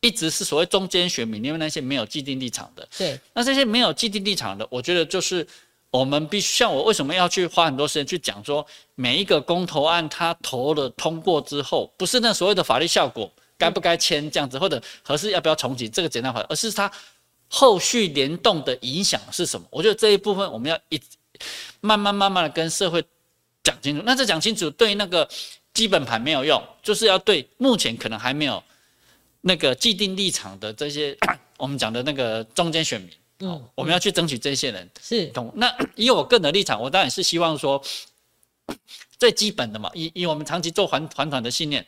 [0.00, 2.88] 一直是所谓中间选民，因为那些没有既定立场的。
[2.98, 5.46] 对，那这些没有既定立场的，我觉得就是。
[5.92, 16.90] 我们必须像我为什么要去花很多时间去讲说每一个公投案它投了通过之后，不是那所谓的法律效果该不该签这样子，或者合适要不要重启这个简单法，而是它
[17.46, 19.66] 后续联动的影响是什么？
[19.70, 20.98] 我觉得这一部分我们要一
[21.82, 23.04] 慢慢慢慢的跟社会
[23.62, 24.02] 讲清楚。
[24.06, 25.28] 那这讲清楚对那个
[25.74, 28.62] 基本盘没有用，就是要对目前可能还没有
[29.42, 31.14] 那个既定立场的这些
[31.58, 33.10] 我们讲的那个中间选民。
[33.42, 35.52] 嗯，我们要去争取这些人是懂。
[35.56, 37.82] 那 以我个人的立场，我当然是希望说
[39.18, 41.84] 最基本的嘛，以以我们长期做环环团的信念，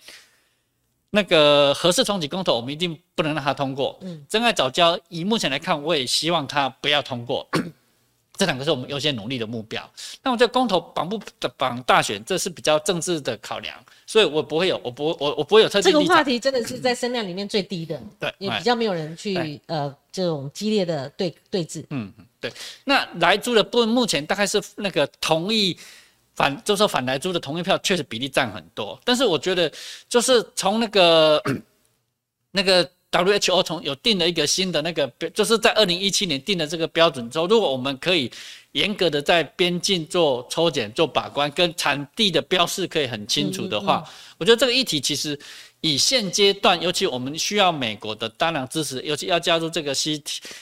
[1.11, 3.97] 那个合适重启公投，我们一定不能让它通过。
[4.03, 7.49] 嗯，真爱早教，以目前来看，我也希望它不要通过。
[8.37, 9.89] 这两个是我们优先努力的目标。
[10.21, 11.21] 那我觉得公投绑不
[11.57, 13.77] 绑大选，这是比较政治的考量，
[14.09, 15.93] 所以我不会有，我不我我不会有特定。
[15.93, 21.85] 这个话题真的是在声量里面最低的，对，也比较没有人去呃这种激烈的对对峙。
[21.91, 22.53] 嗯嗯，对。
[22.85, 25.77] 那来租的部分目前大概是那个同意
[26.35, 29.71] 反，就是反来租的同意票确实比例占很多，但是我觉得
[30.09, 31.43] 就是从那个
[32.53, 32.89] 那个。
[33.15, 38.29] WHO 从有定了一个新的那个标，就是在二零一七年定的这个标准之后，如果我们可以
[38.73, 44.05] 严格的在边境做抽检、做把关，跟产地的标示可以很清楚的话，
[44.37, 45.39] 我觉得这个议题其实。
[45.85, 50.17] 以现阶段，尤其我们需要美国的大量支持，尤其要加入这个 C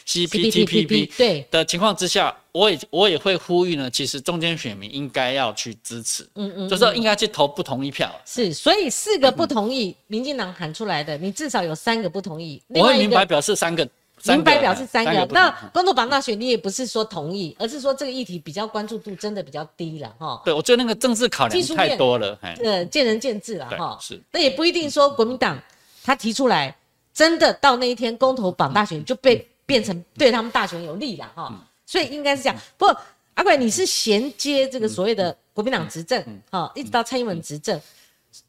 [0.05, 8.13] C P T P P 对的情况之下，我也我也会呼吁呢，其实中间选民应该要去支持，嗯嗯，就是应该去投不同意票。
[8.27, 12.61] 是，所以四个不同意，民进党喊出来的，你至少有三个不同意。
[12.67, 13.89] 我会明白表示三个。
[14.27, 20.41] 明白表示三个，那公投榜大选你也不是说同意，而是说这个议题比较关注度真的比较低了哈。
[20.45, 23.99] 对，我觉得那个政治考量太多了，呃，见仁见智了哈。
[24.01, 25.59] 是，那也不一定说国民党
[26.05, 26.77] 他提出来，
[27.13, 31.53] 真的到那一天公投榜大选就被变成对他们大选有利了哈。
[31.85, 32.57] 所以应该是这样。
[32.79, 32.97] 不过
[33.35, 37.81] 阿贵，你是衔接这个所谓的国民党执政哈，一直到蔡英文执政，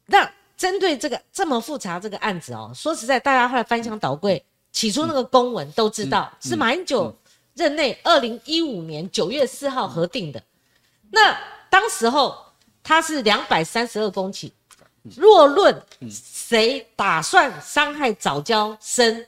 [0.06, 4.42] 那针对这个这么复杂这个案子哦，说实在，大家后来翻箱倒柜。
[4.74, 7.16] 起初那个公文都知道是马英九
[7.54, 10.42] 任内二零一五年九月四号核定的，
[11.12, 11.38] 那
[11.70, 12.36] 当时候
[12.82, 14.50] 他是两百三十二公顷，
[15.16, 19.24] 若论谁打算伤害早教生，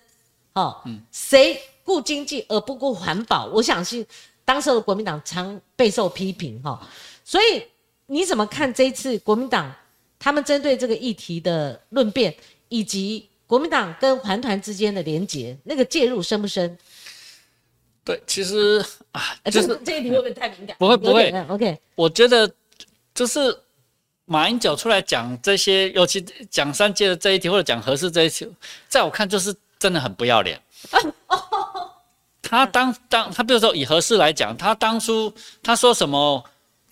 [0.54, 0.82] 哦，
[1.12, 4.04] 谁顾经济而不顾环保，我相信
[4.44, 6.84] 当时的国民党常备受批评哈，
[7.24, 7.62] 所以
[8.06, 9.72] 你怎么看这一次国民党
[10.18, 12.36] 他们针对这个议题的论辩
[12.68, 13.28] 以及？
[13.46, 16.76] 国民党跟环团之间的连结，那个介入深不深？
[18.04, 20.76] 对，其实啊，就是这一题会不会太敏感？
[20.78, 21.78] 不会不会，OK。
[21.94, 22.50] 我觉得
[23.14, 23.56] 就是
[24.24, 28.48] 马英九出来讲这些，尤其讲三届的这一题，或者讲合适这一题，
[28.88, 30.60] 在我看就是真的很不要脸。
[32.42, 35.32] 他当当他比如说以合适来讲，他当初
[35.62, 36.44] 他说什么？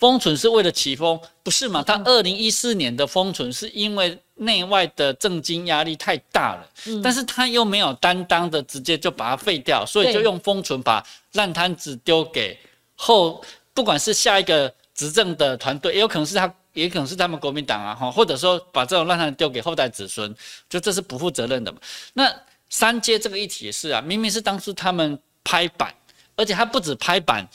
[0.05, 1.81] 封存是为了起风，不是嘛？
[1.81, 6.69] 他二零一四年的封存是因为内外的政经压力太大了，
[7.03, 11.03] 但是他又没有担当的直接就把它废掉，所以就用封存把
[11.33, 12.55] 烂摊子丢给
[12.95, 13.43] 后，
[13.73, 20.31] 不管是下一个执政的团队，也有可能是他，也可能是他们国民党啊，哈，或者说把这种烂摊子丢给后代子孙，
[20.69, 21.79] 就这是不负责任的嘛。
[22.13, 22.31] 那
[22.69, 25.91] 三阶这个议题也是啊，明明是当初他们拍板，
[26.35, 27.49] 而且他不止拍板。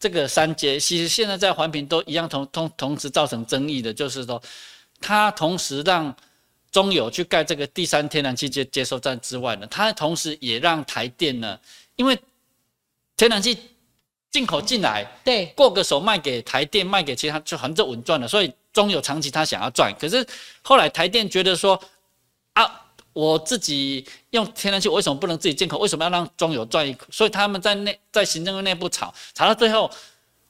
[0.00, 4.42] 这个三阶其实现在在环评都一样，同同同时造成争议的，就是说，
[4.98, 6.12] 它同时让
[6.72, 11.60] 中油去盖这个第三天然气接接收站之外呢，它同时也让台电呢，
[11.96, 12.18] 因为
[13.16, 13.58] 天然气
[14.30, 18.26] 进口进来，对，过个手卖给台电，卖给其他就反正稳赚了。
[18.26, 20.26] 所以中油长期他想要赚，可是
[20.62, 21.78] 后来台电觉得说
[22.54, 22.80] 啊，
[23.20, 25.76] 我自己用天然气，我为什么不能自己进口？
[25.78, 27.04] 为什么要让中油赚一口？
[27.10, 29.90] 所以他们在内在行政院内部吵，吵到最后，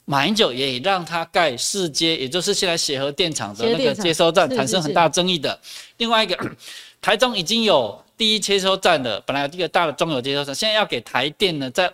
[0.04, 5.58] 马英九也让他盖世接，也就是现在协和电厂的那个接收站，产生很大争议的。
[5.96, 6.38] 另外一个，
[7.02, 11.92] 台中已经有第一接收站的，本来有一个大的中油接收站，现在要给台电呢，在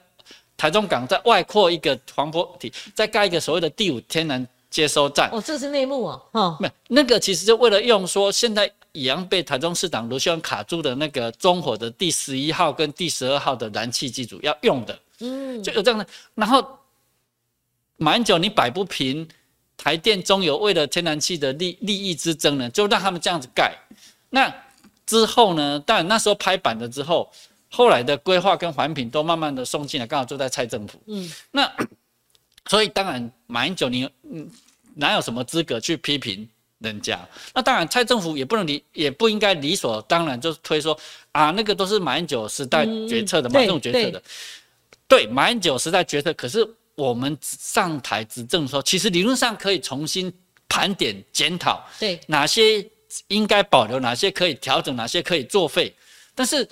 [0.59, 5.31] 台中港再外扩一个黄波体，再盖一个所谓的第五天然接收站。
[5.33, 16.07] 哦，这是内幕哦，哈，没那个其实就为了用说现在一样被台中市长卢秀燕卡住的那个中火的第十一号跟第十二号的燃气机组要用的，嗯，就有这样的。
[16.35, 16.79] 然后
[17.97, 19.29] 马英九你摆不平
[19.77, 23.75] 台电中油为了天然气的利利益之争呢，就让他们这样子盖。
[24.31, 24.53] 那
[25.05, 25.79] 之后呢？
[25.81, 27.31] 当然那时候拍板了之后。
[27.69, 31.03] 后来的规划跟环评都慢慢的送进来，刚好就在蔡政府。
[31.09, 31.71] 嗯，那
[32.71, 34.49] 所以当然马英九你嗯
[34.95, 36.49] 哪有什么资格去批评
[36.87, 37.19] 人家？
[37.55, 40.99] 那当然蔡政府也不能理，也不应该理所当然就是推说
[41.33, 44.23] 啊那个都是马英九时代决策的，马英九决策的。
[45.07, 46.33] 对，马英九时代决策。
[46.35, 50.33] 可是我们上台执政的时候，其实理论上可以重新
[50.69, 52.89] 盘点检讨，对哪些
[53.29, 55.95] 应该保留，哪些可以调整，哪些可以作废，
[56.35, 56.69] 但是。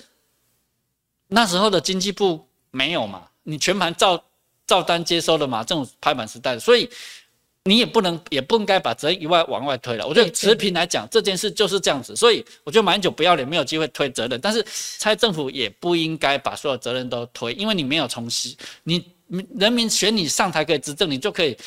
[1.27, 3.27] 那时候的经济部没有嘛？
[3.41, 4.23] 你全盘照
[4.67, 5.63] 照单接收的嘛？
[5.63, 6.87] 这种拍板时代，所以
[7.67, 10.05] 你也不能也不应该把责任一外往外推了。
[10.07, 12.15] 我觉得持平来讲，这件事就是这样子。
[12.15, 14.39] 所以我觉得马英九不要脸，没有机会推责任。
[14.39, 14.63] 但是
[14.99, 19.03] 蔡政府也不应该把所有责任都推，因为你没有重新，你
[19.57, 21.57] 人民选你上台可以执政，你就可以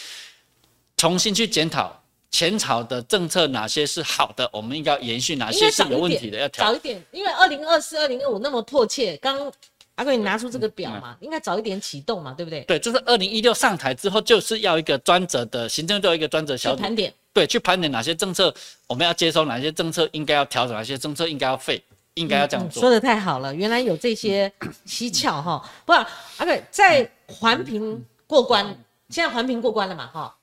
[0.96, 7.02] 重新去检讨前朝的政策哪些是好的，我们应该延续哪些是有问题的，要调早一点。
[7.10, 9.52] 因为二零二四、二零二五那么迫切，刚
[9.98, 12.60] 阿贵你拿出这个表嘛，应该早一点启动嘛，对不对？
[12.60, 17.12] 对，就是二零一六上台之后，就是要一个专责的行政，都有一个专责小盘点。
[17.32, 18.54] 对，去盘点哪些政策
[18.86, 21.82] 我们要接收，哪些政策应该要调整，哪些政策应该要废，
[22.14, 22.80] 应该要这样做。
[22.80, 24.52] 说的太好了，原来有这些
[24.86, 25.68] 蹊跷哈。
[25.84, 28.64] 不，阿贵在环评过关，
[29.10, 30.06] 现在环评过关了嘛？
[30.06, 30.37] 哈。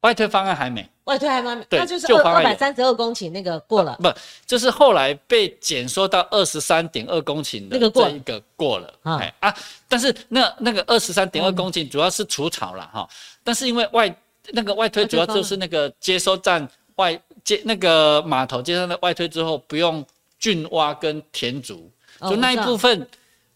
[0.00, 4.10] 外推方案还没，外推还没，那就是二二百三十二公顷那个过了，不，
[4.46, 9.54] 就是后来被减缩到二十三点二公顷的这一个过了，哎啊，
[9.88, 13.06] 但是那那个二十三点二公顷主要是除草了哈，
[13.44, 14.14] 但是因为外
[14.52, 20.02] 那个外推主要就是那个接收站外接那个码头接上的外推之后不用
[20.40, 21.92] 浚挖跟填足，
[22.22, 23.06] 就那一部分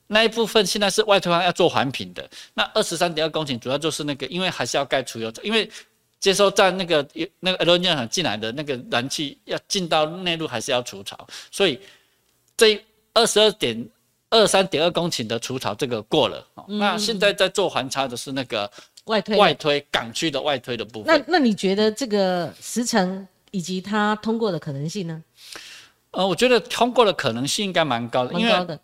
[0.09, 5.71] 那一部分现在是外推方要做环评的，那二十三点二公顷主要就是那个因为还是要盖储油因为。
[6.25, 7.07] 接收站那个
[7.41, 11.79] 那个 LNG 厂进来的那个燃气要进到内陆，还是要除草，所以
[12.57, 13.87] 这二十二点
[14.31, 16.43] 二三点二公顷的除草这个过了。
[16.67, 18.71] 那现在在做环差的是那个
[19.05, 21.15] 外推外推港区的外推的部分。
[21.15, 25.23] 那那你觉得这个时程以及它通过的可能性呢？
[26.13, 28.81] 呃，我觉得通过的可能性应该蛮高的，蛮高的。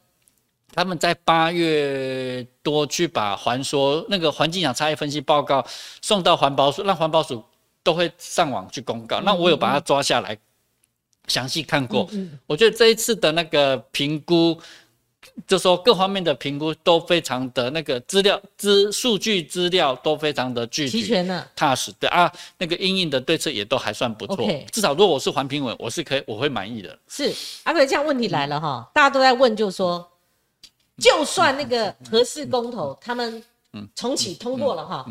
[0.73, 5.65] 他们在八月多去把环说那个环境影差异分析报告
[6.01, 7.43] 送到环保署，让环保署
[7.83, 9.21] 都会上网去公告。
[9.21, 10.39] 那我有把它抓下来，
[11.27, 12.09] 详细看过。
[12.47, 14.57] 我觉得这一次的那个评估，
[15.47, 22.31] 就说各方面的评估都非常的那个资料资数据资料都非常的具体、齐全的、踏实的啊。
[22.59, 24.49] 那个应应的对策也都还算不错。
[24.71, 26.97] 至少如果我是环评委，我是可以我会满意的。
[27.09, 30.10] 是阿贵，这样问题来了哈，大家都在问，就说。
[31.01, 33.43] 就算那个合适公投，他们
[33.95, 35.07] 重启通过了哈，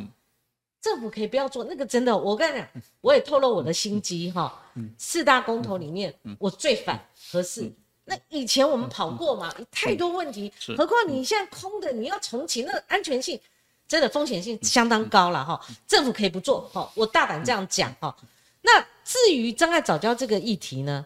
[0.81, 2.15] 政府可以不要做那个真的。
[2.15, 2.67] 我跟你讲，
[3.01, 4.61] 我也透露我的心机哈。
[4.97, 7.69] 四大公投里面，我最反合适。
[8.05, 13.39] 那以前我们跑过嘛，太多问题，何况你现在空的，你要重启，那安全性
[13.87, 15.59] 真的风险性相当高了哈。
[15.87, 18.15] 政府可以不做哈，我大胆这样讲哈。
[18.61, 21.05] 那至于障碍早教这个议题呢？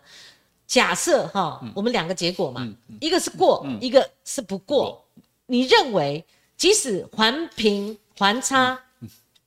[0.65, 2.67] 假设哈，我们两个结果嘛，
[2.99, 5.03] 一个是过，一个是不过。
[5.45, 6.23] 你认为，
[6.57, 8.79] 即使环评环差，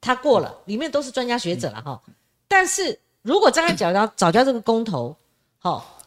[0.00, 2.00] 它过了，里面都是专家学者了哈。
[2.46, 5.16] 但是如果张开脚要早教这个公投，
[5.58, 6.00] 好，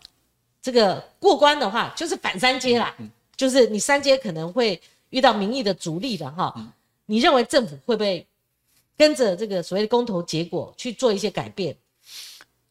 [0.62, 2.96] 这个过关的话，就是反三阶啦，
[3.36, 4.80] 就是你三阶可能会
[5.10, 6.54] 遇到民意的阻力的哈。
[7.08, 8.26] 你认为政府会不会
[8.96, 11.76] 跟着这个所谓的公投结果去做一些改变？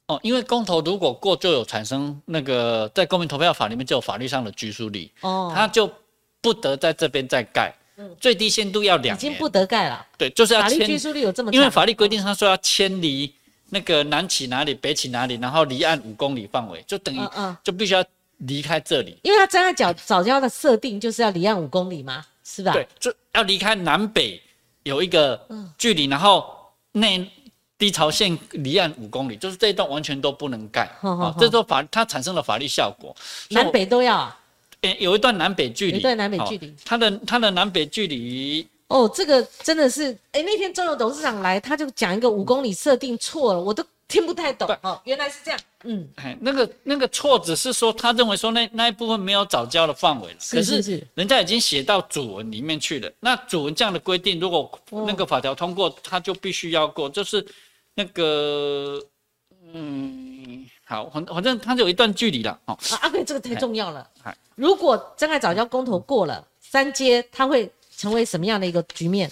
[0.08, 5.90] 哦，因为公投如果过，就有产生那个在公民投票法里面就有法律上的拘束力，哦，他就
[6.40, 13.32] 不得在这边再盖，嗯，最低限度要两年，已经不得盖了，对，就是要法律拘束力有这么，因为法律规定他说要迁离
[13.68, 18.04] 那个南起哪里，北起哪里，然后离岸五公里范围，就等于，嗯，就必须要
[18.38, 22.24] 离开这里，因为他站在早早教的设定就是要离岸五公里嘛？
[22.42, 22.72] 是吧？
[22.72, 24.40] 对，就要离开南北。
[24.84, 25.38] 有一个
[25.76, 26.46] 距离，然后
[26.92, 27.30] 内
[27.78, 30.82] 低潮线离岸五公里，就是这一段完全都不能盖。
[31.00, 33.14] 啊，这都法它产生了法律效果，
[33.50, 34.34] 南北都要。
[34.82, 38.66] 诶，有一段南北距离，一段南北距离，它的它的南北距离。
[38.88, 44.66] 哦，这个真的是，哎，那天中油董事长来，他就讲一个五公里设定错了，我都听不太懂。
[44.82, 45.60] 哦，原来是这样。
[45.84, 53.12] 嗯，哎，那个那个错只是说他认为说那那一部分没有早交的范围了，可是人家已经写到主文里面去了。
[53.20, 57.44] 那主文这样的规定，如果那个法条通过，他就必须要过，就是
[57.98, 58.98] 那个，
[59.74, 62.58] 嗯，好，反反正它就有一段距离了。
[62.64, 64.08] 哦，阿贵这个太重要了。
[64.54, 67.70] 如果真爱早教公投过了，三阶他会。
[67.98, 69.28] 成为什么样的一个局面？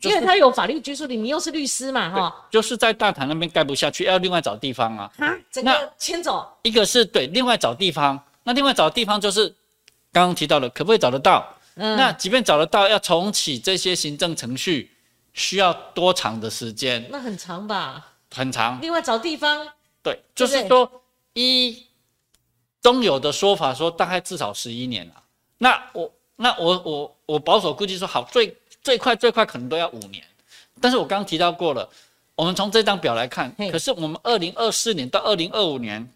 [0.00, 5.08] 因为他有法律拘束力，你又是律师嘛，哈，就是在大潭那边盖不下去，要另外找地方啊。
[5.18, 6.44] 啊，整个迁走。
[6.62, 8.20] 一个是对，另外找地方。
[8.42, 9.48] 那另外找地方就是
[10.12, 11.48] 刚刚提到的，可不可以找得到？
[11.76, 11.96] 嗯。
[11.96, 14.90] 那即便找得到，要重启这些行政程序，
[15.38, 17.08] 需要多长的时间？
[17.10, 18.12] 那很长吧？
[18.30, 18.78] 很长。
[18.82, 19.66] 另外找地方。
[20.02, 21.86] 对，就是说，一
[22.82, 25.14] 中有的说法说，大概至少十一年了。
[25.56, 26.12] 那我。
[26.40, 30.24] 那我我我保守估计说好最最快最快可能都要五年，
[30.80, 31.90] 但是我刚刚提到过了，
[32.36, 36.08] 我们从这张表来看，可是我们二零二四年到二零二五年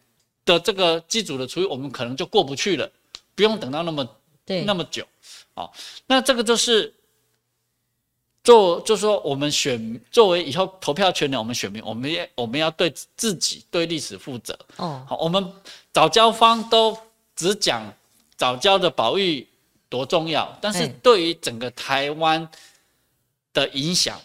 [0.45, 2.89] 的这个机组的除以我们可能就过不去了，
[3.35, 4.09] 不用等到那么
[4.65, 5.05] 那么久，
[5.55, 5.69] 哦，
[6.07, 6.95] 那这个就是
[8.45, 15.53] 做就是说我们选作为以后投票权的我们选民，我们也我们要对自己对历史负责哦，好，我们
[15.93, 16.97] 早教方都
[17.37, 17.93] 只讲
[18.37, 19.47] 早教的保育。
[19.93, 22.49] 多重要，但是对于整个台湾
[23.53, 24.19] 的影响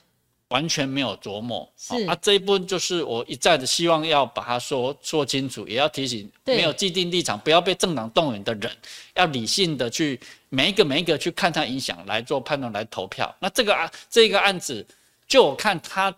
[0.49, 1.67] 完全没有琢磨。
[1.77, 8.71] 是啊，这一部分就是我一再的希望要把它说说清楚，也要提醒没有既定立场、不要被政党动员的人，
[9.15, 10.19] 要理性的去
[10.49, 13.35] 每一个每一个去看它影响来做判断来投票。
[13.39, 14.85] 那这个案这个案子，
[15.27, 16.13] 就我看它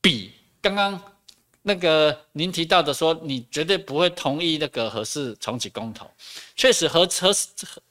[0.00, 1.00] 比刚刚。
[1.66, 6.06] 那个您提到的说，你绝对不会同意那个合适重启公投，
[6.54, 7.34] 确实合合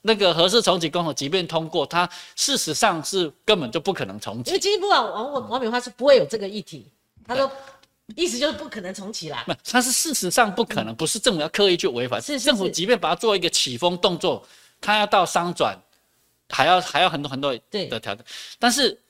[0.04, 4.52] 那个合适重启公投，即便通过，它事实上是根本就不可能重启。
[4.52, 6.86] 因为经济部长王王王美花是不会有这个议题，
[7.28, 7.52] 他说
[8.16, 9.44] 意思就是不可能重启啦。
[9.48, 12.22] 不，他是事实上不可能，不是政府要刻意去违反。
[12.22, 14.46] 是政府即便把它做一个起风动作，
[14.80, 15.76] 他要到商转，
[16.50, 18.24] 还要还要很多很多的条件。
[18.60, 19.02] 但是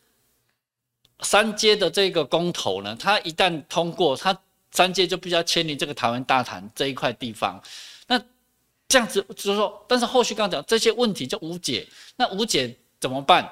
[1.20, 4.38] 三阶的这个公投呢，它一旦通过，它
[4.74, 7.61] 三界就比较迁离这个台湾大潭这一块地方，
[8.07, 8.19] 那
[8.88, 13.47] 这样子就是说，但是后续刚讲这些问题就无解，那无解怎么办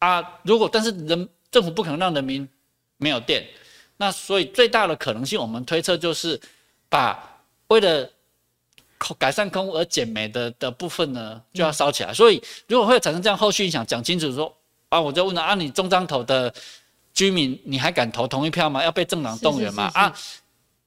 [0.00, 0.40] 啊？
[0.42, 2.46] 如果但是人政府不可能让人民
[2.96, 3.46] 没有电，
[3.96, 6.40] 那所以最大的可能性，我们推测就是
[6.88, 8.10] 把为了
[9.16, 12.12] 改善空污而减煤的的部分呢，就要烧起来。
[12.12, 14.52] 所以如果会产生这样后续影响，讲清楚说
[14.88, 16.52] 啊，我就问了啊，你中章头的。
[17.14, 18.82] 居民，你还敢投同一票吗？
[18.82, 19.90] 要被政党动员吗？
[19.94, 20.12] 啊，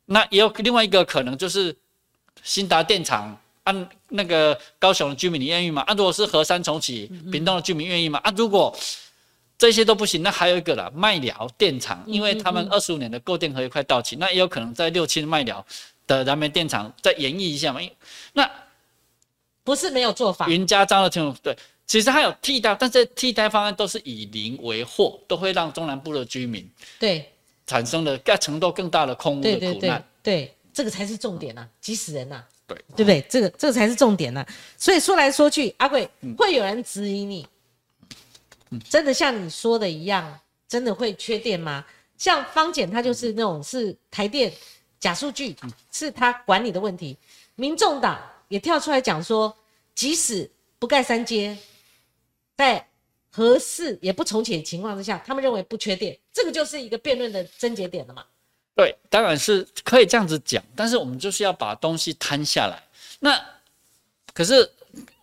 [0.05, 1.75] 那也有另外一个可能，就是
[2.43, 5.83] 新达电厂按那个高雄的居民，你愿意吗？
[5.83, 8.19] 啊，如果是河山重启，屏东的居民愿意吗？
[8.23, 8.75] 啊，如果
[9.57, 15.65] 这些都不行，那还有一个了，麦寮电厂，因为他们二十五年的购电合约快到期，那也有可能在六七麦寮
[16.07, 17.79] 的燃煤电厂再演绎一下嘛？
[18.33, 18.49] 那
[19.63, 21.55] 不是没有做法，云家张的清楚对。
[21.87, 26.67] 其实还有替代，但是替代方案都是以零为祸，都会让中南部的居民
[26.99, 27.31] 对
[27.67, 30.03] 产生了更程度更大的空屋的苦难。
[30.23, 32.43] 对，这个才是重点呐，急死人呐。
[32.67, 33.21] 对，对不对？
[33.29, 34.43] 这个这个才是重点呐。
[34.77, 37.47] 所以说来说去，阿贵会有人质疑你，
[38.89, 41.85] 真的像你说的一样，真的会缺电吗？
[42.17, 44.51] 像方简他就是那种是台电
[44.99, 45.55] 假数据，
[45.91, 47.15] 是他管理的问题。
[47.53, 49.55] 民众党也跳出来讲说，
[49.93, 51.55] 即使不盖三阶。
[52.55, 52.87] 在
[53.31, 58.23] 合适也不重启的情况之下，他们认为不缺电，这个就是一个辩论的症结点了嘛？
[58.73, 62.81] 对，当然是可以这样子讲，但是我们就是要把东西摊下来。
[63.19, 63.37] 那
[64.33, 64.69] 可是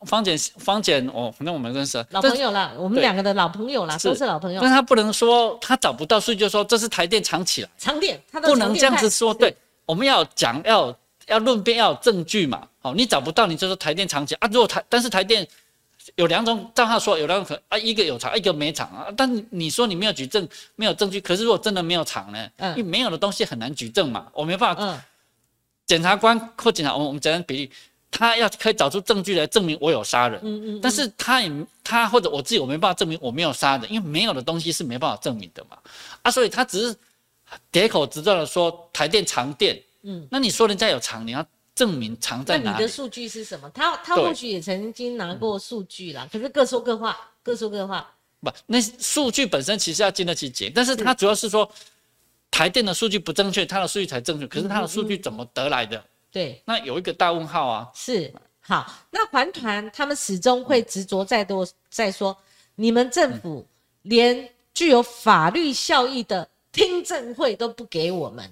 [0.05, 4.61] 方简，方简，哦，反正我们认识老朋友了，我们两个的老朋友了，都是老朋友。
[4.61, 9.33] 但他不能说他找不到数据，就说这是台电藏起来，藏电，他不能这样子说。
[9.33, 9.55] 对，
[9.87, 10.95] 我们要讲，要
[11.29, 12.69] 要论辩，要有证据嘛。
[12.83, 14.51] 哦，你找不到，你就说台电藏起来啊。
[14.53, 15.49] 如果台，但是台电。
[16.17, 19.07] 有两种账号说有两种可啊，一个有偿，一个没偿啊。
[19.17, 21.21] 但你说你没有举证，没有证据。
[21.21, 22.51] 可是如果真的没有偿呢？
[22.57, 24.83] 嗯，因为没有的东西很难举证嘛，我没办法。
[24.83, 25.01] 嗯，
[25.87, 27.71] 检察官或检察，我我们简单比例，
[28.11, 30.41] 他要可以找出证据来证明我有杀人。
[30.43, 30.81] 嗯嗯。
[30.81, 31.51] 但是他也
[31.85, 35.77] 他或者我自己我没办法证明我没有杀人，因为没有的东西是没办法证明的嘛。
[36.23, 36.97] 啊，所以他只是
[37.71, 39.81] 铁口直断的说台电藏电。
[40.03, 41.47] 嗯，那你说人家有厂，你要。
[41.75, 42.67] 证明藏在哪里？
[42.67, 43.71] 那你的数据是什么？
[43.71, 48.09] 他他或许也曾经拿过数据啦，可是各说各话，各说各话。
[48.41, 51.71] 不，那数据本身其实要经得起检，但是它主要是说
[52.51, 56.05] 台电的数据不正确，它的数据才正确，可是它的数据怎么得来的？
[56.31, 57.89] 对，那有一个大问号啊。
[57.95, 58.93] 是好。
[59.11, 62.37] 那环团他们始终会执着再多再说，
[62.75, 63.67] 你们政府
[64.03, 68.51] 连具有法律效益的听证会都不给我们，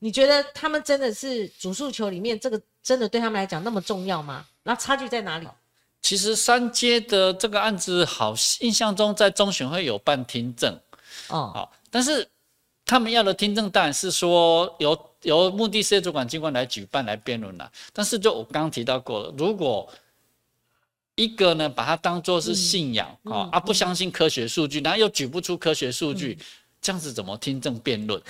[0.00, 4.44] 你觉得他们真的是主诉求里面这个真的对他们来讲那么重要吗？
[4.64, 5.46] 那差距在哪里？
[6.02, 10.74] 其实三阶的这个案子，好印象中在中选会有办听证，
[11.28, 12.26] 哦，好，但是
[12.86, 17.70] 他们要的听证当然是说由由目的事业主管机关来举办来辩论了。
[17.92, 19.86] 但是就我刚刚提到过了，如果
[21.16, 26.38] 一个呢把它当做是信仰啊、啊不相信科学数据，然后又举不出科学数据，
[26.80, 28.20] 这样子怎么听证辩论？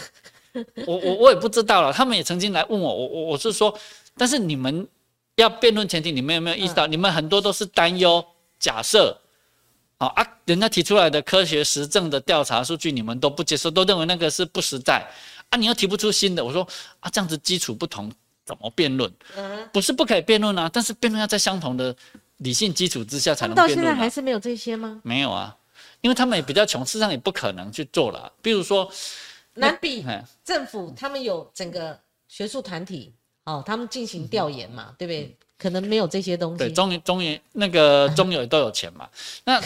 [0.86, 1.92] 我我我也不知道了。
[1.92, 3.76] 他们也曾经来问我，我我我是说，
[4.16, 4.86] 但是你们
[5.36, 8.24] 要辩论前提，你们有没有意识到，你们很多都是担忧
[8.58, 9.16] 假设。
[9.98, 15.06] 好啊，人家提出来的科学实证的调查数据，你们都不接受，都认为那个是不实在
[15.50, 15.58] 啊！
[15.58, 16.66] 你又提不出新的，我说
[17.00, 18.10] 啊，这样子基础不同，
[18.46, 19.12] 怎么辩论？
[19.36, 21.94] 嗯，不是不可以辩论啊，但是辩论要在相同的
[22.38, 24.02] 理性基础之下才他们到现在能辩论、啊。
[24.02, 24.98] 还是没有这些吗？
[25.04, 25.54] 没有啊，
[26.00, 28.32] 因为他们也比较穷，事实上也不可能去做了。
[28.40, 28.90] 比如说，
[29.54, 31.98] 南比哎，政府他们有整个
[32.28, 33.12] 学术团体
[33.44, 35.36] 哦，他们进行调研嘛，对不对？
[35.58, 36.74] 可能没有这些东西对，西。
[36.74, 39.08] 中中原那个 中友都有钱嘛，
[39.44, 39.60] 那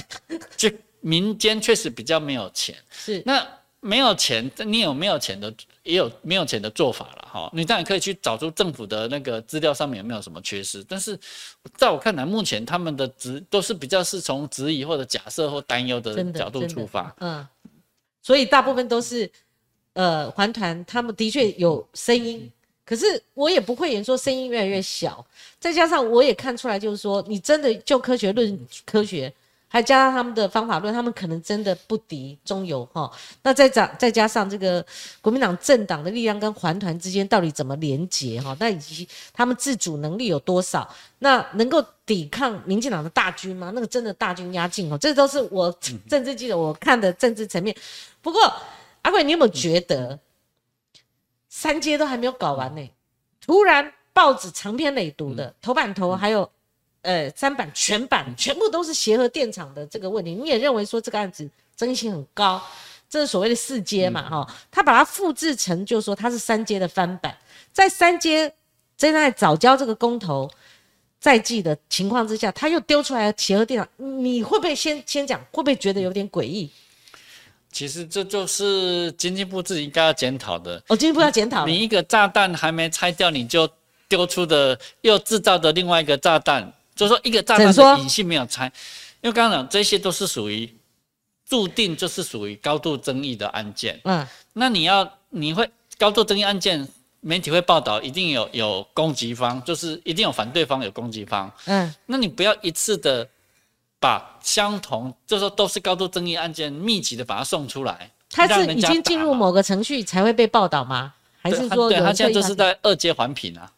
[0.57, 0.69] 就
[1.01, 2.75] 民间确实比较没有钱。
[2.91, 3.47] 是那
[3.79, 7.51] 没有钱，你有没有钱的，也有没有钱的做法了哈。
[7.53, 11.17] 你当然可以去找出政府的那个资料上面有没有什么缺失，但是
[11.77, 17.15] 在我看来，目前他们的质都是比较是从质疑或者假设或担忧的角度出发。
[17.21, 17.47] 嗯，
[18.23, 19.31] 所以大部分都是
[19.95, 22.49] 呃环团，他们的确有声音，
[22.85, 25.25] 可是我也不会言说声音越来越小，
[25.59, 29.33] 再加上我也看出来，就是说你真的就科学论科学，
[29.69, 33.11] 还加上他们的方法论，他们可能真的不敌中游哈。
[33.43, 34.85] 那再加再加上这个
[35.21, 38.57] 国民党政党的力量跟环团之间到底怎么连结哈？
[38.61, 40.89] 那以及他们自主能力有多少？
[41.19, 43.73] 那能够抵抗民进党的大军吗？
[43.75, 45.73] 那个真的大军压境哦，这都是我
[46.09, 47.75] 政治记者我看的政治层面。
[48.21, 48.41] 不过
[49.05, 50.19] 阿贵，你有没有觉得
[51.49, 52.91] 三阶都还没有搞完呢？
[53.41, 56.51] 突然报纸长篇累牍的头版头还有
[57.03, 62.61] 呃三版全版全部都是协和电厂的这个问题，你也认为说这个案子争议性很高？
[63.11, 67.37] 这是所谓的四阶嘛，哈、他把它复制成，就是说它是三阶的翻版，
[67.73, 68.53] 在三阶
[68.97, 70.51] 正在早交这个公投
[71.21, 73.89] 在即的情况之下，他又丢出来协和电厂，
[74.23, 76.73] 你会不会先先讲，会不会觉得有点诡异？
[77.75, 80.81] 其实这就是经济部自己应该要检讨的。
[80.87, 83.69] 哦，经济部要检讨了你一个炸弹还没拆掉，你就
[84.09, 88.73] 丢出的又制造的另外一个炸弹，就是说一个炸弹的隐性没有拆。
[89.23, 90.73] 因为刚刚讲这些都是属于
[91.49, 94.01] 注定就是属于高度争议的案件。
[94.05, 95.69] 嗯，那你要你会
[95.99, 96.87] 高度争议案件，
[97.21, 101.51] 媒体会报道，一定有有攻击方，就是一定有反对方有攻击方。
[101.65, 103.29] 嗯，那你不要一次的
[104.05, 108.11] 把相同，就是说都是高度争议案件密集的把它送出来。
[108.29, 111.15] 他是已经进入某个程序才会被报道吗？
[111.41, 113.73] 还是对他说对他现在就是在二阶环评啊。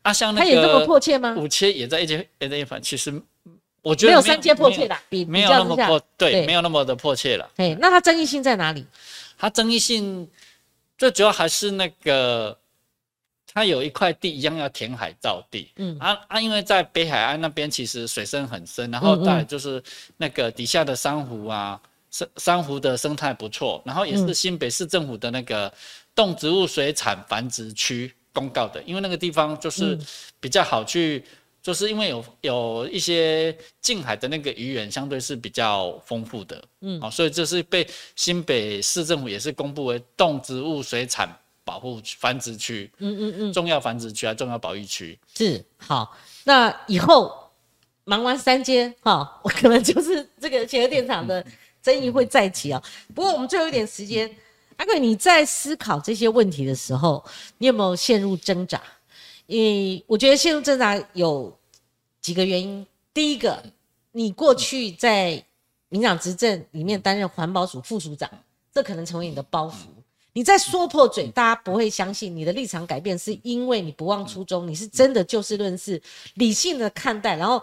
[0.00, 1.34] 啊，像那他也这么迫切吗？
[1.36, 3.12] 五阶也在一阶也在一环，其实
[3.82, 7.46] 我觉得没有三阶迫切的，比没有那么迫，对，对没有那么的迫切了。
[7.56, 8.86] 哎，那它争议性在哪里？
[9.36, 10.26] 它争议性
[10.96, 12.56] 最主要还是那个，
[13.54, 15.96] 它有一块地一样要填海造地，嗯。
[16.00, 19.24] 啊啊，因为在北海岸那边其实水深很深，然后嗯嗯。
[19.24, 19.80] 再就是
[20.16, 21.80] 那个底下的珊瑚啊，
[22.10, 24.26] 珊珊瑚的生态不错，然后也嗯。
[24.26, 25.72] 是新北市政府的那个
[26.14, 30.06] 动植物水产繁殖区公告的，因为那个地方就是嗯。
[30.40, 31.24] 比较好去。
[31.62, 37.00] 就是因为有有一些近海的那个鱼源相对是比较丰富的，嗯。
[37.00, 41.26] 哦，所以这是被新北市政府也是公布为动植物水产
[41.64, 45.18] 保护区繁殖区，嗯嗯嗯，重要繁殖区啊，重要保育区。
[45.34, 46.16] 是好。
[46.44, 47.34] 那以后
[48.04, 51.44] 忙完三阶哈，我可能就是这个协和电厂的
[51.82, 52.82] 争议会再起啊。
[53.14, 54.30] 不过我们最后一点时间，
[54.76, 57.24] 阿贵你在思考这些问题的时候，
[57.58, 58.80] 你有没有陷入挣扎？
[59.46, 61.56] 因为我觉得陷入挣扎有
[62.20, 62.86] 几个原因。
[63.14, 63.62] 第一个，
[64.12, 65.42] 你过去在
[65.88, 68.28] 民党执政里面担任环保署副署长，
[68.72, 69.86] 这可能成为你的包袱。
[70.34, 76.00] 你在说破嘴，大家不会相信你的立场改变，是因为你不忘初衷，你是真的就事论事、
[76.34, 77.62] 理性的看待，然后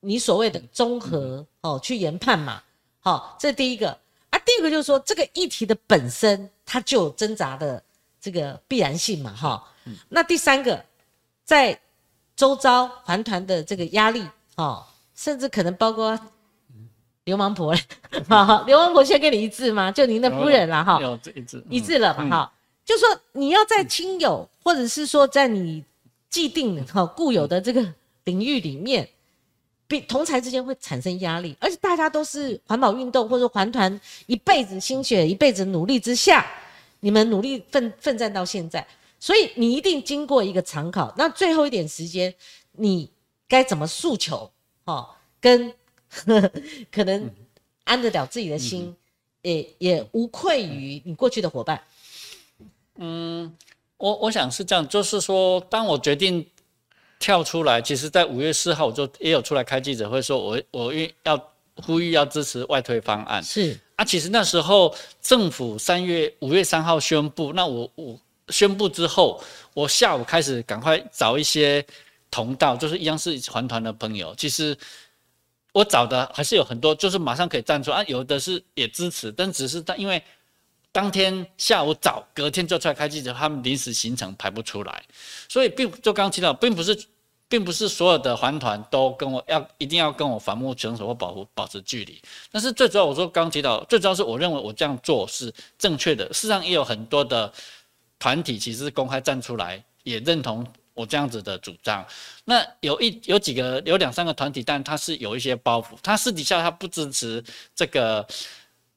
[0.00, 2.62] 你所谓的综合哦去研判嘛。
[2.98, 3.90] 好、这是第一个
[4.30, 4.38] 啊。
[4.40, 7.80] 第二个就是说，这个议题的本身它就有挣扎的
[8.20, 9.32] 这个必然性嘛。
[9.32, 9.64] 哈、
[10.08, 10.84] 那第三个，
[11.44, 11.80] 在
[12.34, 14.84] 周遭环团的这个压力哦，
[15.14, 16.18] 甚至可能包括
[17.26, 17.80] 流氓婆嘞，
[18.30, 19.90] 好，流氓婆先跟你一致吗？
[19.90, 21.00] 就您的夫人了，哈，
[21.34, 22.52] 一致一致了嘛，哈，
[22.84, 25.84] 就说你要在亲友或者是说在你
[26.30, 27.84] 既定哈固有的这个
[28.24, 29.08] 领域里面，
[29.88, 36.46] 比同才之间会产生压力，而且大家都是环保运动或者环团一辈子心血一辈子努力之下，
[37.00, 38.86] 你们努力奋奋战到现在，
[39.18, 42.32] 所以你一定经过一个常考，那最后一点时间，
[42.70, 43.10] 你
[43.48, 44.48] 该怎么诉求？
[44.84, 45.74] 哈，跟。
[46.90, 47.30] 可能
[47.84, 48.94] 安得了自己的心，
[49.42, 51.80] 也也无愧于你过去的伙伴。
[52.96, 53.54] 嗯，
[53.96, 56.44] 我我想是这样，就是说，当我决定
[57.18, 63.42] 跳出来，其实在五月四号我就也有出来开记者会，说我我愿要呼吁要支持外推方案。
[63.42, 69.42] 是啊，其实那时候政府三月五月三号宣布，那我我宣布之后，
[69.74, 71.84] 我下午开始赶快找一些
[72.30, 74.76] 同道，就是一样是环团的朋友，其实。
[75.76, 80.22] 我找的还是有很多，就是马上可以站出啊，有的是也支持，但只是他因为
[80.90, 85.04] 当天下午早，隔天就出来开记者，他们临时行程排不出来，
[85.50, 86.98] 所以并就刚提到，并不是，
[87.46, 97.52] 并不是所有的环团都跟我要一定要跟我反目成仇或保护保持距离，但是最主要我说刚提到，最主要是我认为我这样做是正确的，事实上也有很多的
[98.18, 100.66] 团体其实是公开站出来也认同。
[100.96, 102.02] 我这样子的主张，
[102.46, 107.44] 那有一有几个有两三个团体，但他是有一些包袱，他私底下他不支持
[107.74, 108.26] 这个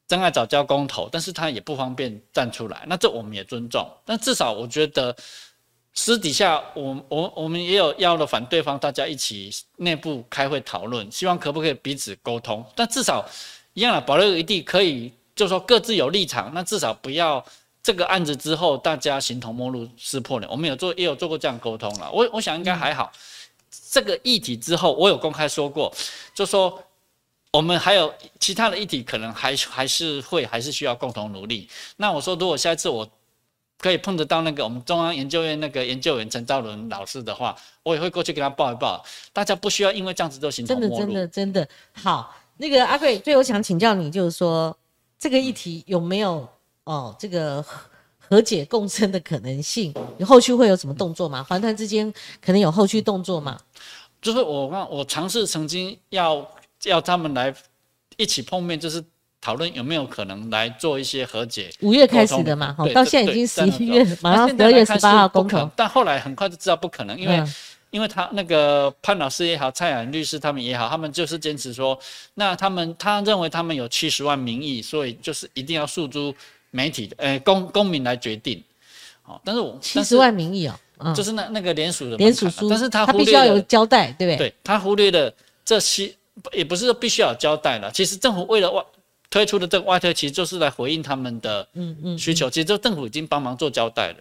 [0.07, 3.85] 真爱早教公投，但是他也不方便站出来，那这我们也尊重。
[4.05, 5.13] 但至少我觉得
[5.93, 12.65] 私底下，我我我们也有邀了反对方，大家一起内部开会讨论，希望可不可以彼此沟通。
[12.73, 13.27] 但至少
[13.73, 17.45] 一样的保留余地，可以就说各自有立场，那至少不要。
[17.81, 20.51] 这个案子之后，大家形同陌路、撕破脸。
[20.51, 22.11] 我们有做，也有做过这样沟通了。
[22.11, 23.11] 我我想应该还好。
[23.89, 25.91] 这个议题之后，我有公开说过，
[26.33, 26.83] 就说
[27.51, 31.67] 我们还有其他的议题，可能还还是会还是需要共同努力。
[31.97, 33.09] 那我说，如果下一次我
[33.79, 39.03] 可以碰得到那个我们中央研究院那个研究员陈兆伦老师的话，我也会过去给他报一报。
[39.31, 40.97] 大家不需要因为这样子都形同陌路。
[40.97, 42.35] 真的，真的，真的好。
[42.57, 44.75] 那个阿贵，最后想请教你，就是说
[45.17, 46.47] 这个议题有没有？
[46.89, 47.63] 哦，这个
[48.17, 51.43] 和解共生的可能性，你后续会有什么动作吗？
[51.43, 52.11] 环团之间
[52.41, 53.59] 可能有后续动作吗？
[54.19, 56.43] 就是我刚我尝试曾经要
[56.85, 57.53] 要他们来
[58.17, 59.03] 一起碰面，就是
[59.39, 61.69] 讨论有没有可能来做一些和解。
[61.81, 65.69] 五月开始的嘛，到现在已经十一月，马上十二月十八号公投。
[65.75, 67.43] 但后来很快就知道不可能，因为
[67.91, 71.95] 因为他那个潘老师也好，蔡雅律师他们也好，他们就是坚持说，
[72.33, 76.33] 那他们他认为他们有七十万民意，所以就是一定要诉诸。
[76.71, 78.63] 媒体的，呃，公公民来决定，
[79.21, 80.67] 好，但是我七十万民意
[80.97, 84.49] 哦，就是那那个联署的联署书，但是他他必须要有交代，对不对？
[84.49, 85.33] 对他忽略了
[85.65, 86.13] 这些，
[86.53, 87.91] 也不是说必须要交代了。
[87.91, 88.83] 其实政府为了外
[89.29, 92.49] 推出的这个外推，其实就是来回应他们的嗯嗯需求。
[92.49, 94.15] 其实这政府已经帮忙做交代了，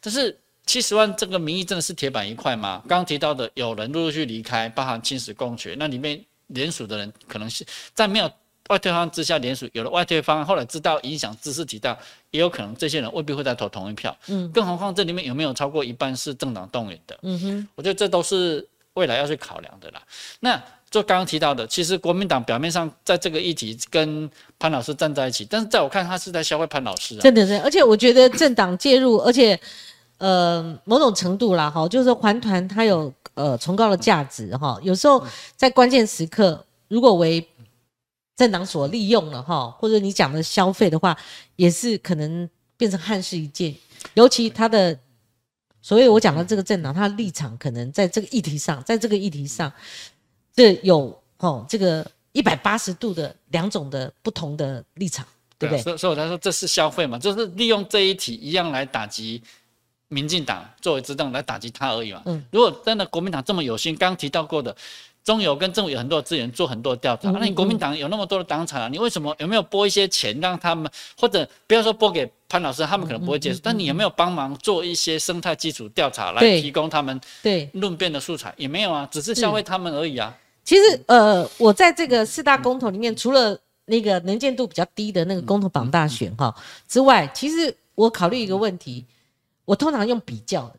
[0.00, 0.36] 但是
[0.66, 2.82] 七十万这个民意真的是铁板一块吗？
[2.88, 7.64] 刚刚提到的有人陆陆续离开，包含青史公学，那里面联署的人可能是
[7.94, 8.30] 在没有。
[8.68, 11.96] 外推方案之下联署，有了外推方案，后来知道影响知识体大，
[12.30, 14.16] 也有可能这些人未必会再投同一票。
[14.28, 17.18] 嗯，更何况这里面有没有超过一半是政党动员的？
[17.22, 20.00] 嗯哼，我觉得这都是未来要去考量的啦。
[20.40, 27.16] 那就刚刚提到的，其实国民党表面上在这个议题跟潘老师站在一起，但是在我看他是在消费潘老师。
[27.16, 29.58] 真的是，而且我觉得政党介入，而且
[30.18, 34.78] 呃某种程度啦，哈，就是环团它有呃崇高的价值哈。
[34.82, 35.22] 有时候
[35.56, 37.44] 在关键时刻，如果为
[38.36, 41.16] 政党所利用了哈，或者你讲的消费的话，
[41.54, 43.72] 也是可能变成憾事一件。
[44.14, 44.98] 尤其他的
[45.80, 49.72] 所谓我讲的这个政党，他的立场可能在这个议题上，在这个议题上，
[50.52, 55.24] 这有哦这个一百八十度的两种的不同的立场，
[55.56, 55.82] 对不对？
[55.82, 59.40] 所以所以我才说这是消费嘛，就是利用这一题一样来打击
[60.08, 62.22] 民进党作为执政来打击他而已嘛。
[62.24, 64.76] 嗯，如果真的国民党这么有心，刚刚提到过的。
[65.24, 78.52] 中油跟政府有很多资源做很多调查，那你国民党有那么多的党产啊，你为什么有没有拨一些钱让他们，或者不要说拨给潘老师，他们可能不会接受，但你有没有帮忙做一些生态基础调查来提供他们对论辩的素材？
[78.58, 80.36] 也没有啊，只是消费他们而已啊。
[80.62, 86.54] 其实呃，我在这个四大公投里面，除了那个能见度比较低的那个公投榜大选哈
[86.86, 89.02] 之外，其实我考虑一个问题，
[89.64, 90.76] 我通常用比较的。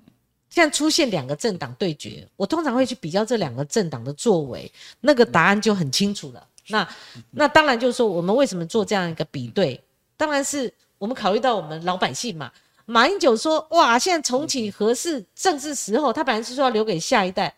[0.55, 6.47] 现在出现两个政党对决，我通常会去比较这两个政党的作为，那个答案就很清楚了。
[6.69, 6.87] 那
[7.31, 9.83] 那当然就是说，我们为什么做这样一个比对？
[10.15, 12.49] 当然是我们考虑到我们老百姓嘛。
[12.85, 17.53] 马英九说：“哇，现在重启合适，正是时候。”他本来是说要留给下一代，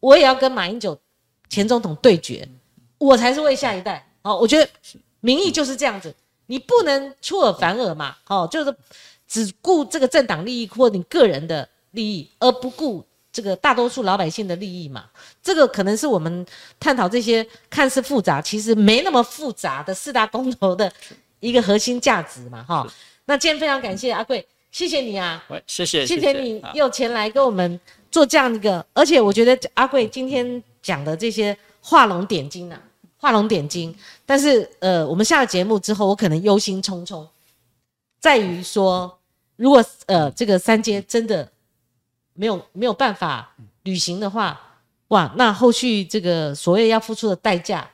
[0.00, 1.00] 我也要跟马英九
[1.48, 2.46] 前总统对决，
[2.98, 4.06] 我才是为下一代。
[4.20, 4.68] 哦，我觉得
[5.20, 6.14] 民意就是这样子，
[6.44, 8.76] 你不能出尔反尔嘛，哦，就是
[9.26, 15.06] 只顾这个政党利益或你个人的利益，而不顾这个大多数老百姓的利益嘛。
[15.42, 16.46] 这个可能是我们
[16.78, 20.92] 探讨这些看似复杂，其实没那么复杂的四大公投的
[21.40, 22.86] 一个核心价值嘛，哈。
[23.26, 27.80] 那今天非常感谢阿贵，谢谢你啊，喂，谢谢，谢谢你又前来跟我们
[28.10, 32.78] 做这样一个，而且我觉得阿贵今天讲的这些画龙点睛啊，
[33.16, 33.96] 画龙点睛。
[34.26, 37.26] 但是呃，我们下了节目之后，我可能忧心忡忡，
[38.20, 39.18] 在于说，
[39.56, 41.50] 如果呃这个三阶真的
[42.34, 43.54] 没有没有办法
[43.84, 44.60] 履行的话，
[45.08, 47.88] 哇，那后续这个所谓要付出的代价。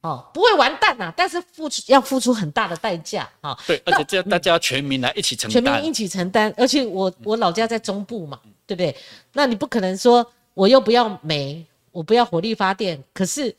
[0.00, 3.58] 哦，不会完蛋呐，但是付出要付出很大的代价啊。
[3.66, 6.54] 对，而且这大家要全民来一起承担，全民一起承担。
[6.56, 8.96] 而且我我老家在中部嘛，对不对？
[9.32, 10.24] 那你不可能说
[10.54, 13.52] 我又不要煤，我不要火力发电，可是，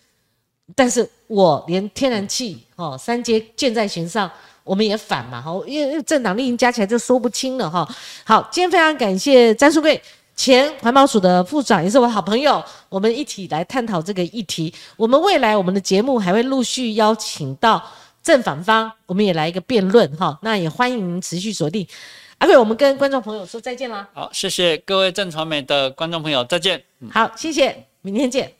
[0.73, 4.31] 但是我连天然气哦，三阶箭在弦上，
[4.63, 7.85] 我们也反嘛，哈，因为政党利益加起来就说不清了哈。
[8.23, 10.01] 好，今天非常感谢詹书贵。
[10.39, 14.73] 前环保署的副长也是我好朋友，我们一起来探讨这个议题。
[14.95, 17.83] 我们未来我们的节目还会陆续邀请到
[18.23, 20.39] 正反方，我们也来一个辩论哈。
[20.41, 21.85] 那也欢迎您持续锁定。
[22.37, 24.07] 阿贵，我们跟观众朋友说再见啦。
[24.13, 26.81] 好，谢谢各位正传媒的观众朋友，再见。
[27.11, 28.58] 好，谢谢，明天见。